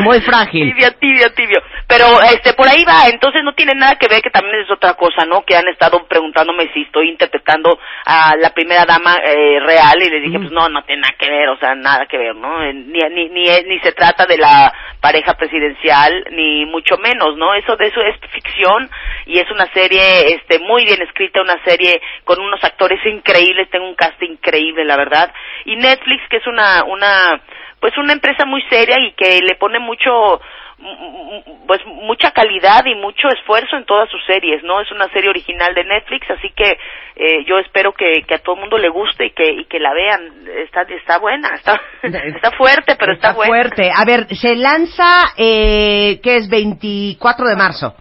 Muy 0.00 0.20
frágil. 0.20 0.68
Tibio, 0.68 0.92
tibio, 0.98 1.32
tibio. 1.32 1.62
Pero 1.86 2.06
este 2.22 2.52
por 2.52 2.68
ahí 2.68 2.84
va, 2.84 3.08
entonces 3.08 3.42
no 3.42 3.52
tiene 3.54 3.72
nada 3.74 3.96
que 3.96 4.06
ver 4.08 4.22
que 4.22 4.30
también 4.30 4.60
es 4.60 4.70
otra 4.70 4.94
cosa, 4.94 5.24
¿no? 5.26 5.42
Que 5.42 5.56
han 5.56 5.66
estado 5.68 6.06
preguntándome 6.06 6.70
si 6.72 6.82
estoy 6.82 7.08
interpretando 7.08 7.78
a 8.06 8.36
la 8.36 8.50
primera 8.50 8.84
dama 8.84 9.16
eh, 9.24 9.58
real 9.60 10.00
y 10.00 10.10
les 10.10 10.22
dije, 10.22 10.38
pues 10.38 10.52
no, 10.52 10.68
no 10.68 10.82
tiene 10.84 11.02
nada 11.02 11.14
que 11.18 11.28
ver, 11.28 11.48
o 11.48 11.58
sea, 11.58 11.74
nada 11.74 12.06
que 12.06 12.16
ver, 12.16 12.36
¿no? 12.36 12.62
Eh, 12.62 12.74
Ni 12.74 13.00
ni 13.10 13.28
ni, 13.30 13.44
ni 13.66 13.80
se 13.80 13.92
trata 13.92 14.24
de 14.26 14.38
la 14.38 14.72
pareja 15.00 15.34
presidencial 15.34 16.26
ni 16.30 16.64
mucho 16.66 16.96
menos, 16.98 17.36
¿no? 17.36 17.54
Eso 17.54 17.76
de 17.76 17.86
eso 17.86 18.00
es 18.02 18.16
ficción 18.30 18.88
y 19.26 19.38
es 19.38 19.50
una 19.50 19.66
serie 19.72 20.34
este 20.34 20.58
muy 20.60 20.84
bien 20.84 21.02
escrita, 21.02 21.40
una 21.42 21.62
serie 21.64 22.00
con 22.24 22.38
unos 22.40 22.62
actores 22.62 23.04
increíbles, 23.04 23.68
tengo 23.70 23.88
un 23.88 23.94
cast 23.96 24.22
increíble, 24.22 24.84
la 24.84 24.96
verdad. 24.96 25.32
Y 25.64 25.76
Netflix 25.76 26.22
que 26.28 26.36
es 26.36 26.46
una 26.46 26.84
una 26.84 27.40
pues 27.80 27.96
una 27.96 28.12
empresa 28.12 28.44
muy 28.44 28.62
seria 28.68 28.96
y 29.00 29.12
que 29.12 29.40
le 29.40 29.56
pone 29.56 29.78
mucho 29.78 30.40
mm, 30.78 31.66
pues 31.66 31.80
mucha 31.86 32.30
calidad 32.32 32.84
y 32.84 32.94
mucho 32.94 33.28
esfuerzo 33.28 33.76
en 33.76 33.86
todas 33.86 34.08
sus 34.10 34.24
series, 34.26 34.62
¿no? 34.62 34.80
Es 34.80 34.90
una 34.92 35.08
serie 35.08 35.30
original 35.30 35.74
de 35.74 35.84
Netflix, 35.84 36.30
así 36.30 36.50
que 36.50 36.78
eh, 37.16 37.44
yo 37.46 37.58
espero 37.58 37.92
que, 37.92 38.22
que 38.26 38.34
a 38.34 38.38
todo 38.38 38.56
el 38.56 38.60
mundo 38.62 38.76
le 38.76 38.90
guste 38.90 39.26
y 39.26 39.30
que 39.30 39.50
y 39.50 39.64
que 39.64 39.78
la 39.78 39.92
vean. 39.94 40.20
Está 40.64 40.82
está 40.82 41.18
buena, 41.18 41.48
está 41.54 41.80
está 42.02 42.50
fuerte, 42.52 42.96
pero 42.98 43.12
está, 43.14 43.32
buena. 43.32 43.50
fuerte. 43.50 43.90
A 43.94 44.04
ver, 44.04 44.26
se 44.36 44.56
lanza, 44.56 45.32
eh, 45.36 46.20
¿qué 46.22 46.36
es? 46.36 46.48
24 46.48 47.46
de 47.46 47.56
marzo. 47.56 47.94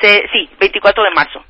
Se, 0.00 0.22
sí, 0.32 0.48
24 0.58 1.04
de 1.04 1.10
marzo. 1.10 1.44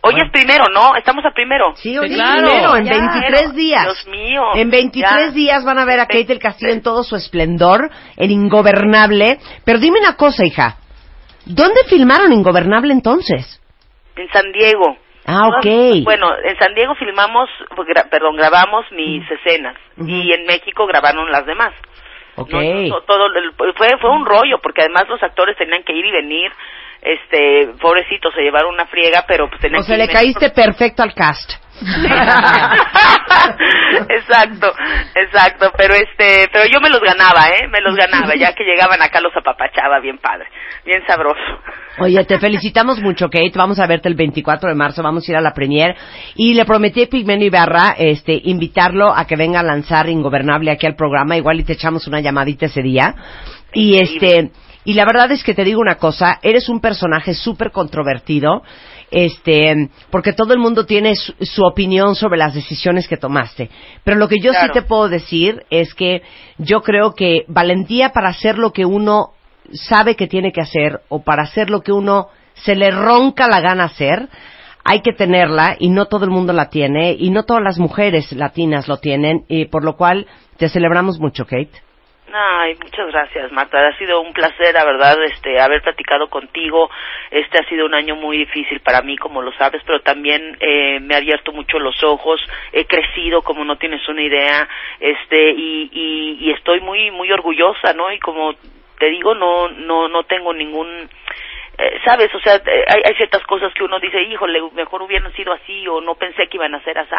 Hoy 0.00 0.12
Bueno. 0.12 0.26
es 0.26 0.30
primero, 0.32 0.64
¿no? 0.72 0.94
Estamos 0.96 1.24
a 1.24 1.30
primero. 1.32 1.74
Sí, 1.76 1.98
hoy 1.98 2.08
Sí, 2.08 2.14
es 2.14 2.20
claro. 2.20 2.46
primero, 2.48 2.76
en 2.76 2.84
Ya. 2.84 2.92
23 2.92 3.54
días. 3.54 3.82
Dios 3.84 4.06
mío. 4.08 4.42
En 4.54 4.70
23 4.70 5.26
Ya. 5.26 5.32
días 5.32 5.64
van 5.64 5.78
a 5.78 5.84
ver 5.84 5.98
a 6.00 6.06
Kate 6.06 6.24
del 6.26 6.38
Castillo 6.38 6.72
en 6.72 6.82
todo 6.82 7.02
su 7.02 7.16
esplendor, 7.16 7.90
en 8.16 8.30
Ingobernable. 8.30 9.38
Pero 9.64 9.78
dime 9.80 9.98
una 10.00 10.16
cosa, 10.16 10.44
hija. 10.46 10.76
¿Dónde 11.46 11.80
filmaron 11.88 12.32
Ingobernable 12.32 12.92
entonces? 12.92 13.60
En 14.16 14.28
San 14.30 14.52
Diego. 14.52 14.96
Ah, 15.26 15.48
ok. 15.48 15.66
Bueno, 16.04 16.28
en 16.42 16.58
San 16.58 16.74
Diego 16.74 16.94
filmamos, 16.94 17.48
gra- 17.70 18.08
perdón, 18.08 18.36
grabamos 18.36 18.86
mis 18.92 19.22
escenas 19.30 19.76
y 19.98 20.32
en 20.32 20.46
México 20.46 20.86
grabaron 20.86 21.30
las 21.30 21.44
demás. 21.44 21.72
Ok. 22.36 22.52
No, 22.52 22.62
no, 22.88 23.00
todo 23.02 23.26
fue 23.76 23.88
fue 24.00 24.10
un 24.10 24.24
rollo 24.24 24.58
porque 24.62 24.82
además 24.82 25.04
los 25.08 25.22
actores 25.22 25.56
tenían 25.56 25.82
que 25.82 25.92
ir 25.92 26.04
y 26.06 26.12
venir. 26.12 26.50
Este, 27.00 27.68
pobrecitos, 27.80 28.34
se 28.34 28.42
llevaron 28.42 28.74
una 28.74 28.86
friega, 28.86 29.24
pero 29.26 29.48
pues 29.48 29.60
tenían 29.60 29.80
O 29.80 29.84
sea, 29.84 29.96
que 29.96 30.06
le 30.06 30.12
caíste 30.12 30.50
perfecto 30.50 31.02
al 31.02 31.14
cast. 31.14 31.52
exacto, 34.08 34.72
exacto, 35.14 35.70
pero 35.76 35.94
este, 35.94 36.48
pero 36.52 36.64
yo 36.66 36.80
me 36.80 36.90
los 36.90 37.00
ganaba, 37.00 37.50
¿eh? 37.50 37.68
Me 37.68 37.80
los 37.80 37.94
ganaba, 37.94 38.34
ya 38.34 38.52
que 38.52 38.64
llegaban 38.64 39.00
acá 39.00 39.20
los 39.20 39.32
apapachaba 39.36 40.00
bien 40.00 40.18
padre, 40.18 40.48
bien 40.84 41.06
sabroso. 41.06 41.40
Oye, 42.00 42.24
te 42.24 42.38
felicitamos 42.40 43.00
mucho, 43.00 43.30
Kate. 43.30 43.52
Vamos 43.54 43.78
a 43.78 43.86
verte 43.86 44.08
el 44.08 44.16
24 44.16 44.68
de 44.68 44.74
marzo, 44.74 45.04
vamos 45.04 45.28
a 45.28 45.30
ir 45.30 45.36
a 45.36 45.40
la 45.40 45.54
premier. 45.54 45.94
Y 46.34 46.54
le 46.54 46.64
prometí 46.64 47.04
a 47.04 47.06
Pigmeno 47.06 47.44
Ibarra 47.44 47.94
este, 47.96 48.40
invitarlo 48.44 49.14
a 49.14 49.24
que 49.26 49.36
venga 49.36 49.60
a 49.60 49.64
lanzar 49.64 50.08
Ingobernable 50.08 50.72
aquí 50.72 50.84
al 50.86 50.96
programa. 50.96 51.36
Igual 51.36 51.60
y 51.60 51.64
te 51.64 51.74
echamos 51.74 52.08
una 52.08 52.18
llamadita 52.20 52.66
ese 52.66 52.82
día. 52.82 53.14
Y 53.72 53.98
este, 53.98 54.50
y 54.88 54.94
la 54.94 55.04
verdad 55.04 55.30
es 55.32 55.44
que 55.44 55.52
te 55.52 55.64
digo 55.64 55.82
una 55.82 55.96
cosa, 55.96 56.38
eres 56.40 56.70
un 56.70 56.80
personaje 56.80 57.34
súper 57.34 57.72
controvertido, 57.72 58.62
este, 59.10 59.90
porque 60.08 60.32
todo 60.32 60.54
el 60.54 60.58
mundo 60.58 60.86
tiene 60.86 61.14
su, 61.14 61.34
su 61.42 61.62
opinión 61.62 62.14
sobre 62.14 62.38
las 62.38 62.54
decisiones 62.54 63.06
que 63.06 63.18
tomaste. 63.18 63.68
Pero 64.02 64.16
lo 64.16 64.28
que 64.28 64.40
yo 64.40 64.50
sí 64.54 64.66
te 64.72 64.80
puedo 64.80 65.10
decir 65.10 65.62
es 65.68 65.92
que 65.92 66.22
yo 66.56 66.80
creo 66.80 67.12
que 67.12 67.44
valentía 67.48 68.12
para 68.14 68.30
hacer 68.30 68.56
lo 68.56 68.72
que 68.72 68.86
uno 68.86 69.32
sabe 69.74 70.16
que 70.16 70.26
tiene 70.26 70.52
que 70.52 70.62
hacer 70.62 71.02
o 71.10 71.22
para 71.22 71.42
hacer 71.42 71.68
lo 71.68 71.82
que 71.82 71.92
uno 71.92 72.28
se 72.54 72.74
le 72.74 72.90
ronca 72.90 73.46
la 73.46 73.60
gana 73.60 73.84
hacer, 73.84 74.30
hay 74.84 75.02
que 75.02 75.12
tenerla 75.12 75.76
y 75.78 75.90
no 75.90 76.06
todo 76.06 76.24
el 76.24 76.30
mundo 76.30 76.54
la 76.54 76.70
tiene 76.70 77.12
y 77.12 77.28
no 77.28 77.42
todas 77.42 77.62
las 77.62 77.78
mujeres 77.78 78.32
latinas 78.32 78.88
lo 78.88 78.96
tienen 78.96 79.44
y 79.48 79.66
por 79.66 79.84
lo 79.84 79.98
cual 79.98 80.26
te 80.56 80.70
celebramos 80.70 81.18
mucho, 81.18 81.44
Kate. 81.44 81.87
Ay, 82.32 82.74
muchas 82.82 83.08
gracias, 83.08 83.50
Marta. 83.52 83.86
Ha 83.86 83.96
sido 83.96 84.20
un 84.20 84.32
placer, 84.32 84.74
la 84.74 84.84
verdad, 84.84 85.16
este, 85.24 85.58
haber 85.58 85.80
platicado 85.82 86.28
contigo. 86.28 86.90
Este 87.30 87.58
ha 87.58 87.68
sido 87.68 87.86
un 87.86 87.94
año 87.94 88.16
muy 88.16 88.38
difícil 88.38 88.80
para 88.80 89.00
mí, 89.00 89.16
como 89.16 89.40
lo 89.40 89.52
sabes, 89.52 89.82
pero 89.86 90.00
también 90.00 90.56
eh, 90.60 91.00
me 91.00 91.14
ha 91.14 91.18
abierto 91.18 91.52
mucho 91.52 91.78
los 91.78 92.02
ojos. 92.04 92.40
He 92.72 92.84
crecido, 92.84 93.42
como 93.42 93.64
no 93.64 93.76
tienes 93.76 94.06
una 94.08 94.22
idea, 94.22 94.68
este, 95.00 95.52
y, 95.52 95.88
y, 95.90 96.38
y 96.40 96.50
estoy 96.52 96.80
muy, 96.80 97.10
muy 97.10 97.32
orgullosa, 97.32 97.94
¿no? 97.94 98.12
Y 98.12 98.18
como 98.18 98.54
te 98.98 99.06
digo, 99.10 99.34
no, 99.34 99.68
no, 99.68 100.08
no 100.08 100.24
tengo 100.24 100.52
ningún 100.52 101.08
eh, 101.78 102.00
sabes, 102.04 102.34
o 102.34 102.40
sea, 102.40 102.56
eh, 102.56 102.84
hay, 102.88 103.02
hay 103.04 103.14
ciertas 103.14 103.42
cosas 103.44 103.72
que 103.72 103.84
uno 103.84 104.00
dice, 104.00 104.20
híjole, 104.22 104.60
mejor 104.72 105.00
hubieran 105.02 105.32
sido 105.34 105.52
así 105.52 105.86
o 105.86 106.00
no 106.00 106.16
pensé 106.16 106.48
que 106.48 106.56
iban 106.56 106.74
a 106.74 106.82
ser 106.82 106.98
así, 106.98 107.14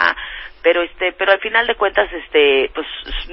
pero 0.61 0.81
este, 0.81 1.13
pero 1.13 1.31
al 1.31 1.39
final 1.39 1.65
de 1.65 1.75
cuentas, 1.75 2.11
este, 2.11 2.69
pues 2.73 2.85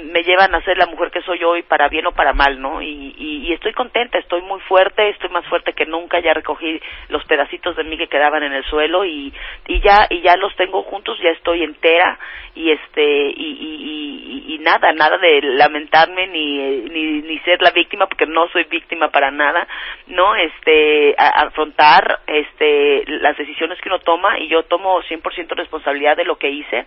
me 0.04 0.22
llevan 0.22 0.54
a 0.54 0.62
ser 0.62 0.78
la 0.78 0.86
mujer 0.86 1.10
que 1.10 1.22
soy 1.22 1.42
hoy 1.42 1.64
para 1.64 1.88
bien 1.88 2.06
o 2.06 2.12
para 2.12 2.32
mal, 2.32 2.60
¿no? 2.60 2.80
Y, 2.80 3.52
estoy 3.52 3.72
contenta, 3.72 4.18
estoy 4.18 4.42
muy 4.42 4.60
fuerte, 4.60 5.08
estoy 5.08 5.30
más 5.30 5.46
fuerte 5.46 5.72
que 5.72 5.86
nunca, 5.86 6.20
ya 6.20 6.34
recogí 6.34 6.78
los 7.08 7.24
pedacitos 7.24 7.74
de 7.74 7.84
mí 7.84 7.96
que 7.96 8.06
quedaban 8.06 8.42
en 8.42 8.52
el 8.52 8.64
suelo 8.64 9.04
y, 9.04 9.32
y 9.66 9.80
ya, 9.80 10.06
y 10.10 10.20
ya 10.20 10.36
los 10.36 10.54
tengo 10.56 10.82
juntos, 10.82 11.18
ya 11.22 11.30
estoy 11.30 11.62
entera 11.62 12.18
y 12.54 12.70
este, 12.70 13.02
y, 13.02 13.32
y, 13.34 14.44
y, 14.48 14.54
y 14.54 14.58
nada, 14.58 14.92
nada 14.92 15.16
de 15.18 15.40
lamentarme 15.42 16.26
ni, 16.26 16.60
eh, 16.60 16.84
ni, 16.90 17.22
ni 17.22 17.38
ser 17.40 17.62
la 17.62 17.70
víctima 17.70 18.06
porque 18.06 18.26
no 18.26 18.46
soy 18.48 18.64
víctima 18.64 19.08
para 19.08 19.30
nada, 19.30 19.66
¿no? 20.06 20.34
Este, 20.34 21.14
a- 21.18 21.42
afrontar 21.46 22.20
este 22.26 23.04
las 23.06 23.36
decisiones 23.36 23.80
que 23.80 23.88
uno 23.88 23.98
toma 24.00 24.38
y 24.38 24.48
yo 24.48 24.62
tomo 24.64 25.00
100% 25.02 25.54
responsabilidad 25.54 26.16
de 26.16 26.24
lo 26.24 26.36
que 26.36 26.50
hice 26.50 26.86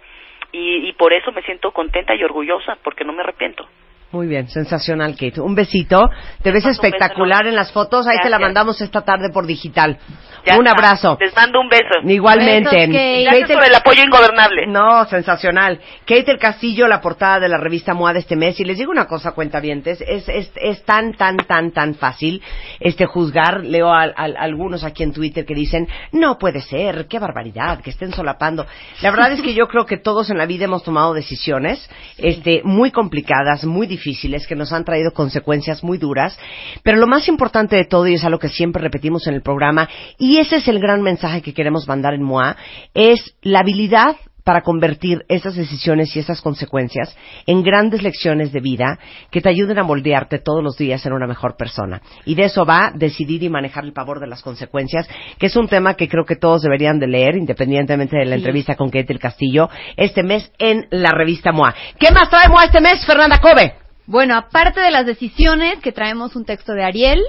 y, 0.52 0.88
y 0.88 0.94
por 0.94 1.14
eso 1.14 1.32
me 1.32 1.42
siento 1.44 1.72
contenta 1.72 2.16
y 2.16 2.24
orgullosa 2.24 2.78
porque 2.84 3.04
no 3.04 3.14
me 3.14 3.22
arrepiento. 3.24 3.68
Muy 4.12 4.26
bien, 4.26 4.48
sensacional, 4.50 5.12
Kate. 5.16 5.40
Un 5.40 5.54
besito. 5.54 6.10
Te 6.42 6.52
ves 6.52 6.66
espectacular 6.66 7.46
en 7.46 7.56
las 7.56 7.72
fotos. 7.72 8.08
Ahí 8.08 8.18
te 8.24 8.30
la 8.30 8.40
mandamos 8.40 8.82
esta 8.82 9.02
tarde 9.02 9.30
por 9.32 9.46
digital. 9.46 10.00
Ya 10.48 10.58
un 10.58 10.66
está. 10.66 10.72
abrazo. 10.80 11.18
Les 11.22 11.36
mando 11.36 11.60
un 11.62 11.70
beso. 11.70 11.84
Igualmente. 12.04 12.70
Besos, 12.76 12.88
Kate. 12.96 13.22
Gracias 13.24 13.42
Kate 13.42 13.54
por 13.54 13.66
el 13.66 13.76
apoyo 13.76 14.04
ingobernable. 14.04 14.66
No, 14.66 15.06
sensacional. 15.06 15.80
Kate 16.08 16.32
el 16.32 16.40
Castillo, 16.40 16.88
la 16.88 17.02
portada 17.02 17.40
de 17.40 17.50
la 17.50 17.58
revista 17.60 17.94
MOA 17.94 18.14
de 18.14 18.20
este 18.20 18.36
mes. 18.36 18.60
Y 18.60 18.64
les 18.66 18.80
digo 18.80 18.90
una 18.92 19.06
cosa, 19.06 19.34
cuentavientes, 19.34 20.02
es, 20.02 20.28
es, 20.28 20.52
es 20.56 20.84
tan, 20.86 21.14
tan, 21.14 21.38
tan, 21.38 21.70
tan 21.72 21.94
fácil 21.94 22.42
este 22.80 23.06
juzgar. 23.06 23.64
Leo 23.64 23.94
a, 23.94 24.06
a- 24.06 24.34
algunos 24.40 24.84
aquí 24.84 25.04
en 25.04 25.14
Twitter 25.14 25.46
que 25.46 25.54
dicen, 25.54 25.88
no 26.14 26.40
puede 26.40 26.62
ser, 26.62 27.06
qué 27.08 27.20
barbaridad, 27.20 27.82
que 27.82 27.92
estén 27.92 28.12
solapando. 28.12 28.66
La 29.04 29.12
verdad 29.12 29.34
es 29.34 29.42
que 29.44 29.54
yo 29.54 29.68
creo 29.68 29.86
que 29.86 29.98
todos 29.98 30.32
en 30.32 30.40
la 30.40 30.48
vida 30.48 30.66
hemos 30.66 30.84
tomado 30.84 31.14
decisiones 31.14 31.88
este, 32.18 32.62
muy 32.64 32.90
complicadas, 32.90 33.66
muy 33.66 33.86
difíciles, 33.86 33.99
que 34.48 34.56
nos 34.56 34.72
han 34.74 34.86
traído 34.86 35.12
consecuencias 35.12 35.84
muy 35.84 35.98
duras. 35.98 36.38
Pero 36.84 36.98
lo 36.98 37.08
más 37.08 37.28
importante 37.28 37.76
de 37.76 37.86
todo, 37.86 38.08
y 38.08 38.16
es 38.16 38.24
algo 38.24 38.40
que 38.40 38.50
siempre 38.50 38.82
repetimos 38.82 39.28
en 39.28 39.34
el 39.34 39.42
programa, 39.42 39.90
y 40.18 40.38
ese 40.38 40.58
es 40.58 40.68
el 40.68 40.80
gran 40.80 41.02
mensaje 41.02 41.42
que 41.42 41.54
queremos 41.54 41.88
mandar 41.88 42.14
en 42.14 42.24
MOA, 42.24 42.56
es 42.94 43.36
la 43.42 43.60
habilidad 43.60 44.16
para 44.50 44.62
convertir 44.62 45.26
esas 45.28 45.56
decisiones 45.56 46.16
y 46.16 46.20
esas 46.20 46.42
consecuencias 46.42 47.16
en 47.46 47.62
grandes 47.62 48.02
lecciones 48.02 48.52
de 48.52 48.62
vida 48.62 48.98
que 49.30 49.42
te 49.42 49.50
ayuden 49.50 49.78
a 49.78 49.84
moldearte 49.84 50.40
todos 50.40 50.64
los 50.64 50.76
días 50.76 51.06
en 51.06 51.14
una 51.14 51.28
mejor 51.28 51.56
persona. 51.56 52.02
Y 52.26 52.34
de 52.34 52.46
eso 52.46 52.66
va 52.66 52.92
decidir 52.96 53.44
y 53.44 53.50
manejar 53.50 53.84
el 53.84 53.94
pavor 53.94 54.20
de 54.20 54.26
las 54.26 54.42
consecuencias, 54.42 55.08
que 55.38 55.46
es 55.46 55.56
un 55.56 55.68
tema 55.68 55.94
que 55.94 56.08
creo 56.08 56.26
que 56.26 56.36
todos 56.36 56.64
deberían 56.64 56.98
de 56.98 57.06
leer, 57.06 57.36
independientemente 57.36 58.18
de 58.18 58.26
la 58.26 58.38
entrevista 58.38 58.76
con 58.76 58.90
Kate 58.90 59.06
del 59.06 59.20
Castillo, 59.20 59.70
este 59.96 60.24
mes 60.24 60.52
en 60.58 60.88
la 60.90 61.12
revista 61.12 61.52
MOA. 61.52 61.76
¿Qué 62.00 62.12
más 62.12 62.30
trae 62.32 62.50
MOA 62.50 62.66
este 62.66 62.82
mes, 62.82 63.06
Fernanda 63.06 63.40
Kobe? 63.40 63.89
Bueno, 64.10 64.36
aparte 64.36 64.82
de 64.82 64.90
las 64.90 65.06
decisiones, 65.06 65.78
que 65.84 65.92
traemos 65.92 66.36
un 66.36 66.44
texto 66.44 66.74
de 66.74 66.84
Ariel. 66.84 67.22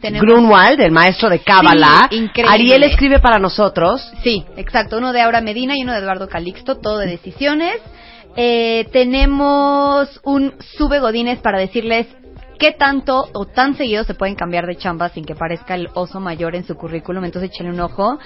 Tenemos- 0.00 0.22
Grunwald, 0.26 0.80
el 0.80 0.90
maestro 0.90 1.28
de 1.28 1.40
Cábala. 1.40 2.08
Sí. 2.10 2.30
Ariel 2.48 2.84
escribe 2.84 3.18
para 3.18 3.38
nosotros. 3.38 4.00
Sí, 4.24 4.42
exacto. 4.56 4.96
Uno 4.96 5.12
de 5.12 5.20
Aura 5.20 5.42
Medina 5.42 5.76
y 5.76 5.82
uno 5.82 5.92
de 5.92 5.98
Eduardo 5.98 6.30
Calixto, 6.30 6.78
todo 6.78 6.96
de 6.96 7.06
decisiones. 7.06 7.74
Eh, 8.34 8.88
tenemos 8.92 10.20
un 10.24 10.54
sube 10.78 11.00
Godines 11.00 11.38
para 11.40 11.58
decirles 11.58 12.06
qué 12.58 12.72
tanto 12.72 13.28
o 13.34 13.44
tan 13.44 13.76
seguido 13.76 14.04
se 14.04 14.14
pueden 14.14 14.34
cambiar 14.34 14.66
de 14.66 14.76
chamba 14.76 15.10
sin 15.10 15.26
que 15.26 15.34
parezca 15.34 15.74
el 15.74 15.90
oso 15.92 16.18
mayor 16.18 16.54
en 16.54 16.64
su 16.64 16.76
currículum. 16.76 17.24
Entonces 17.26 17.50
échenle 17.50 17.72
un 17.72 17.80
ojo. 17.80 18.18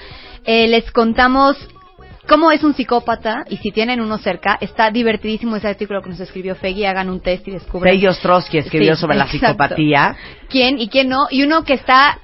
Eh, 0.44 0.68
les 0.68 0.92
contamos 0.92 1.56
cómo 2.28 2.50
es 2.52 2.62
un 2.64 2.74
psicópata 2.74 3.44
y 3.48 3.56
si 3.58 3.70
tienen 3.70 4.00
uno 4.00 4.18
cerca, 4.18 4.56
está 4.60 4.90
divertidísimo 4.90 5.56
ese 5.56 5.68
artículo 5.68 6.02
que 6.02 6.10
nos 6.10 6.20
escribió 6.20 6.54
Feggy. 6.54 6.84
Hagan 6.84 7.08
un 7.10 7.20
test 7.20 7.46
y 7.48 7.52
descubran 7.52 7.92
Peggy 7.92 8.06
Ostrowski 8.06 8.58
escribió 8.58 8.94
Sí, 8.94 9.00
sobre 9.00 9.16
la 9.16 9.26
psicopatía. 9.26 10.16
quién 10.48 10.78
y 10.78 10.88
quién 10.88 11.08
no. 11.08 11.26
Y 11.30 11.42
uno 11.42 11.64
que 11.64 11.74
está, 11.74 12.18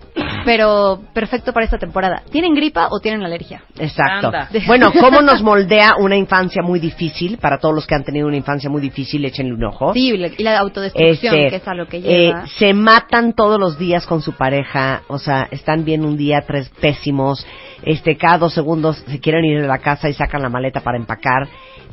pero 0.44 1.00
perfecto 1.14 1.52
para 1.52 1.64
esta 1.64 1.78
temporada. 1.78 2.22
¿Tienen 2.30 2.54
gripa 2.54 2.88
o 2.90 3.00
tienen 3.00 3.22
alergia? 3.24 3.62
Exacto. 3.78 4.26
Anda. 4.28 4.48
Bueno, 4.66 4.92
¿cómo 4.98 5.20
nos 5.22 5.42
moldea 5.42 5.94
una 5.98 6.16
infancia 6.16 6.62
muy 6.62 6.78
difícil? 6.80 7.38
Para 7.38 7.58
todos 7.58 7.74
los 7.74 7.86
que 7.86 7.94
han 7.94 8.04
tenido 8.04 8.26
una 8.26 8.36
infancia 8.36 8.68
muy 8.70 8.80
difícil, 8.80 9.24
échenle 9.24 9.54
un 9.54 9.64
ojo. 9.64 9.92
Sí, 9.94 10.10
y 10.10 10.42
la- 10.42 10.58
autodestrucción, 10.58 11.34
Este, 11.34 11.50
que 11.50 11.56
es 11.56 11.68
a 11.68 11.74
lo 11.74 11.86
que 11.88 11.96
eh, 11.98 12.00
lleva. 12.26 12.46
se 12.58 12.74
matan 12.74 13.32
todos 13.34 13.58
los 13.58 13.78
días 13.78 14.06
con 14.06 14.20
su 14.22 14.32
pareja, 14.32 15.02
o 15.08 15.18
sea, 15.18 15.48
están 15.50 15.84
bien 15.84 16.04
un 16.04 16.16
día, 16.16 16.44
tres 16.46 16.68
pésimos, 16.80 17.44
este, 17.82 18.16
cada 18.16 18.38
dos 18.38 18.54
segundos 18.54 19.02
se 19.08 19.18
quieren 19.20 19.44
ir 19.44 19.60
de 19.62 19.66
la 19.66 19.78
casa 19.78 19.91
y 20.08 20.12
sacan 20.14 20.42
la 20.42 20.48
maleta 20.48 20.80
para 20.80 20.96
empacar, 20.98 21.48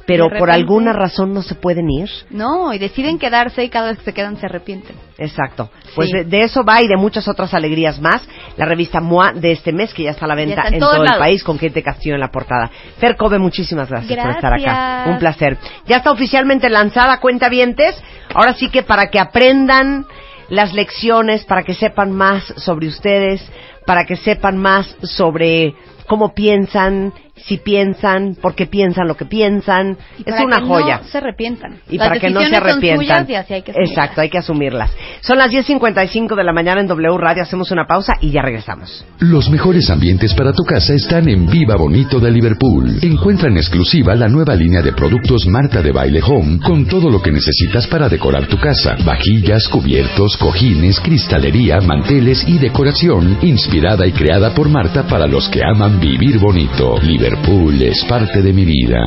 pero 0.05 0.27
por 0.29 0.49
alguna 0.49 0.91
razón 0.91 1.33
no 1.33 1.43
se 1.43 1.53
pueden 1.53 1.89
ir. 1.89 2.09
No, 2.31 2.73
y 2.73 2.79
deciden 2.79 3.19
quedarse 3.19 3.63
y 3.63 3.69
cada 3.69 3.89
vez 3.89 3.99
que 3.99 4.05
se 4.05 4.13
quedan 4.13 4.37
se 4.37 4.47
arrepienten. 4.47 4.95
Exacto. 5.19 5.69
Pues 5.95 6.09
Sí. 6.09 6.17
de, 6.17 6.23
de 6.23 6.41
eso 6.43 6.63
va 6.63 6.81
y 6.81 6.87
de 6.87 6.97
muchas 6.97 7.27
otras 7.27 7.53
alegrías 7.53 7.99
más. 8.01 8.27
La 8.57 8.65
revista 8.65 9.01
MOA 9.01 9.33
de 9.33 9.51
este 9.51 9.71
mes, 9.71 9.93
que 9.93 10.03
ya 10.03 10.11
está 10.11 10.25
a 10.25 10.27
la 10.27 10.35
venta 10.35 10.63
en 10.67 10.79
todo 10.79 11.03
el 11.03 11.17
país, 11.19 11.43
con 11.43 11.57
Kate 11.57 11.83
Castillo 11.83 12.15
en 12.15 12.21
la 12.21 12.31
portada. 12.31 12.71
Fer 12.97 13.15
Kobe, 13.17 13.37
muchísimas 13.37 13.89
gracias, 13.89 14.19
por 14.19 14.31
estar 14.31 14.53
acá. 14.53 14.63
Gracias. 14.63 15.07
Un 15.07 15.19
placer. 15.19 15.57
Ya 15.85 15.97
está 15.97 16.11
oficialmente 16.11 16.69
lanzada 16.69 17.19
Cuenta 17.19 17.47
Vientes. 17.49 18.01
Ahora 18.33 18.53
sí 18.53 18.69
que 18.69 18.81
para 18.81 19.07
que 19.11 19.19
aprendan 19.19 20.07
las 20.49 20.73
lecciones, 20.73 21.45
para 21.45 21.61
que 21.61 21.75
sepan 21.75 22.11
más 22.11 22.43
sobre 22.57 22.87
ustedes, 22.87 23.41
para 23.85 24.05
que 24.05 24.15
sepan 24.15 24.57
más 24.57 24.87
sobre 25.03 25.75
cómo 26.07 26.33
piensan 26.33 27.13
si 27.45 27.57
piensan, 27.57 28.35
por 28.41 28.55
qué 28.55 28.65
piensan 28.67 29.07
lo 29.07 29.15
que 29.15 29.25
piensan. 29.25 29.97
Y 30.17 30.21
Es 30.21 30.35
para 30.35 30.43
una 30.45 30.59
que 30.59 30.65
joya. 30.65 30.97
No 30.99 31.07
se 31.07 31.17
arrepientan. 31.17 31.79
Y 31.89 31.97
Las 31.97 32.07
para 32.07 32.19
que 32.19 32.29
no 32.29 32.41
se 32.41 32.47
son 32.47 32.55
arrepientan. 32.55 33.25
suyas 33.25 33.29
y 33.29 33.35
así 33.35 33.53
hay 33.53 33.61
que 33.61 33.71
asumirlas. 33.71 33.89
Exacto, 33.91 34.21
hay 34.21 34.29
que 34.29 34.37
asumirlas. 34.37 34.91
Son 35.21 35.37
las 35.37 35.51
10.55 35.51 36.35
de 36.35 36.43
la 36.43 36.53
mañana 36.53 36.81
en 36.81 36.87
W 36.87 37.17
Radio. 37.17 37.43
Hacemos 37.43 37.71
una 37.71 37.85
pausa 37.85 38.13
y 38.21 38.31
ya 38.31 38.41
regresamos. 38.41 39.05
Los 39.19 39.49
mejores 39.49 39.89
ambientes 39.89 40.33
para 40.33 40.53
tu 40.53 40.63
casa 40.63 40.93
están 40.93 41.27
en 41.29 41.47
Viva 41.47 41.75
Bonito 41.75 42.19
de 42.19 42.31
Liverpool. 42.31 42.99
Encuentra 43.01 43.49
en 43.49 43.57
exclusiva 43.57 44.15
la 44.15 44.27
nueva 44.27 44.55
línea 44.55 44.81
de 44.81 44.93
productos 44.93 45.45
Marta 45.47 45.81
de 45.81 45.91
Baile 45.91 46.21
Home 46.23 46.59
con 46.65 46.85
todo 46.87 47.09
lo 47.09 47.21
que 47.21 47.31
necesitas 47.31 47.87
para 47.87 48.09
decorar 48.09 48.47
tu 48.47 48.57
casa. 48.57 48.95
Vajillas, 49.05 49.67
cubiertos, 49.69 50.37
cojines, 50.37 50.99
cristalería, 50.99 51.79
manteles 51.81 52.43
y 52.47 52.57
decoración 52.57 53.37
inspirada 53.41 54.05
y 54.05 54.11
creada 54.11 54.53
por 54.53 54.69
Marta 54.69 55.03
para 55.07 55.27
los 55.27 55.47
que 55.49 55.61
aman 55.63 55.99
vivir 55.99 56.39
bonito. 56.39 56.95
Liverpool 57.29 57.79
es 57.83 58.03
parte 58.05 58.41
de 58.41 58.51
mi 58.51 58.65
vida. 58.65 58.99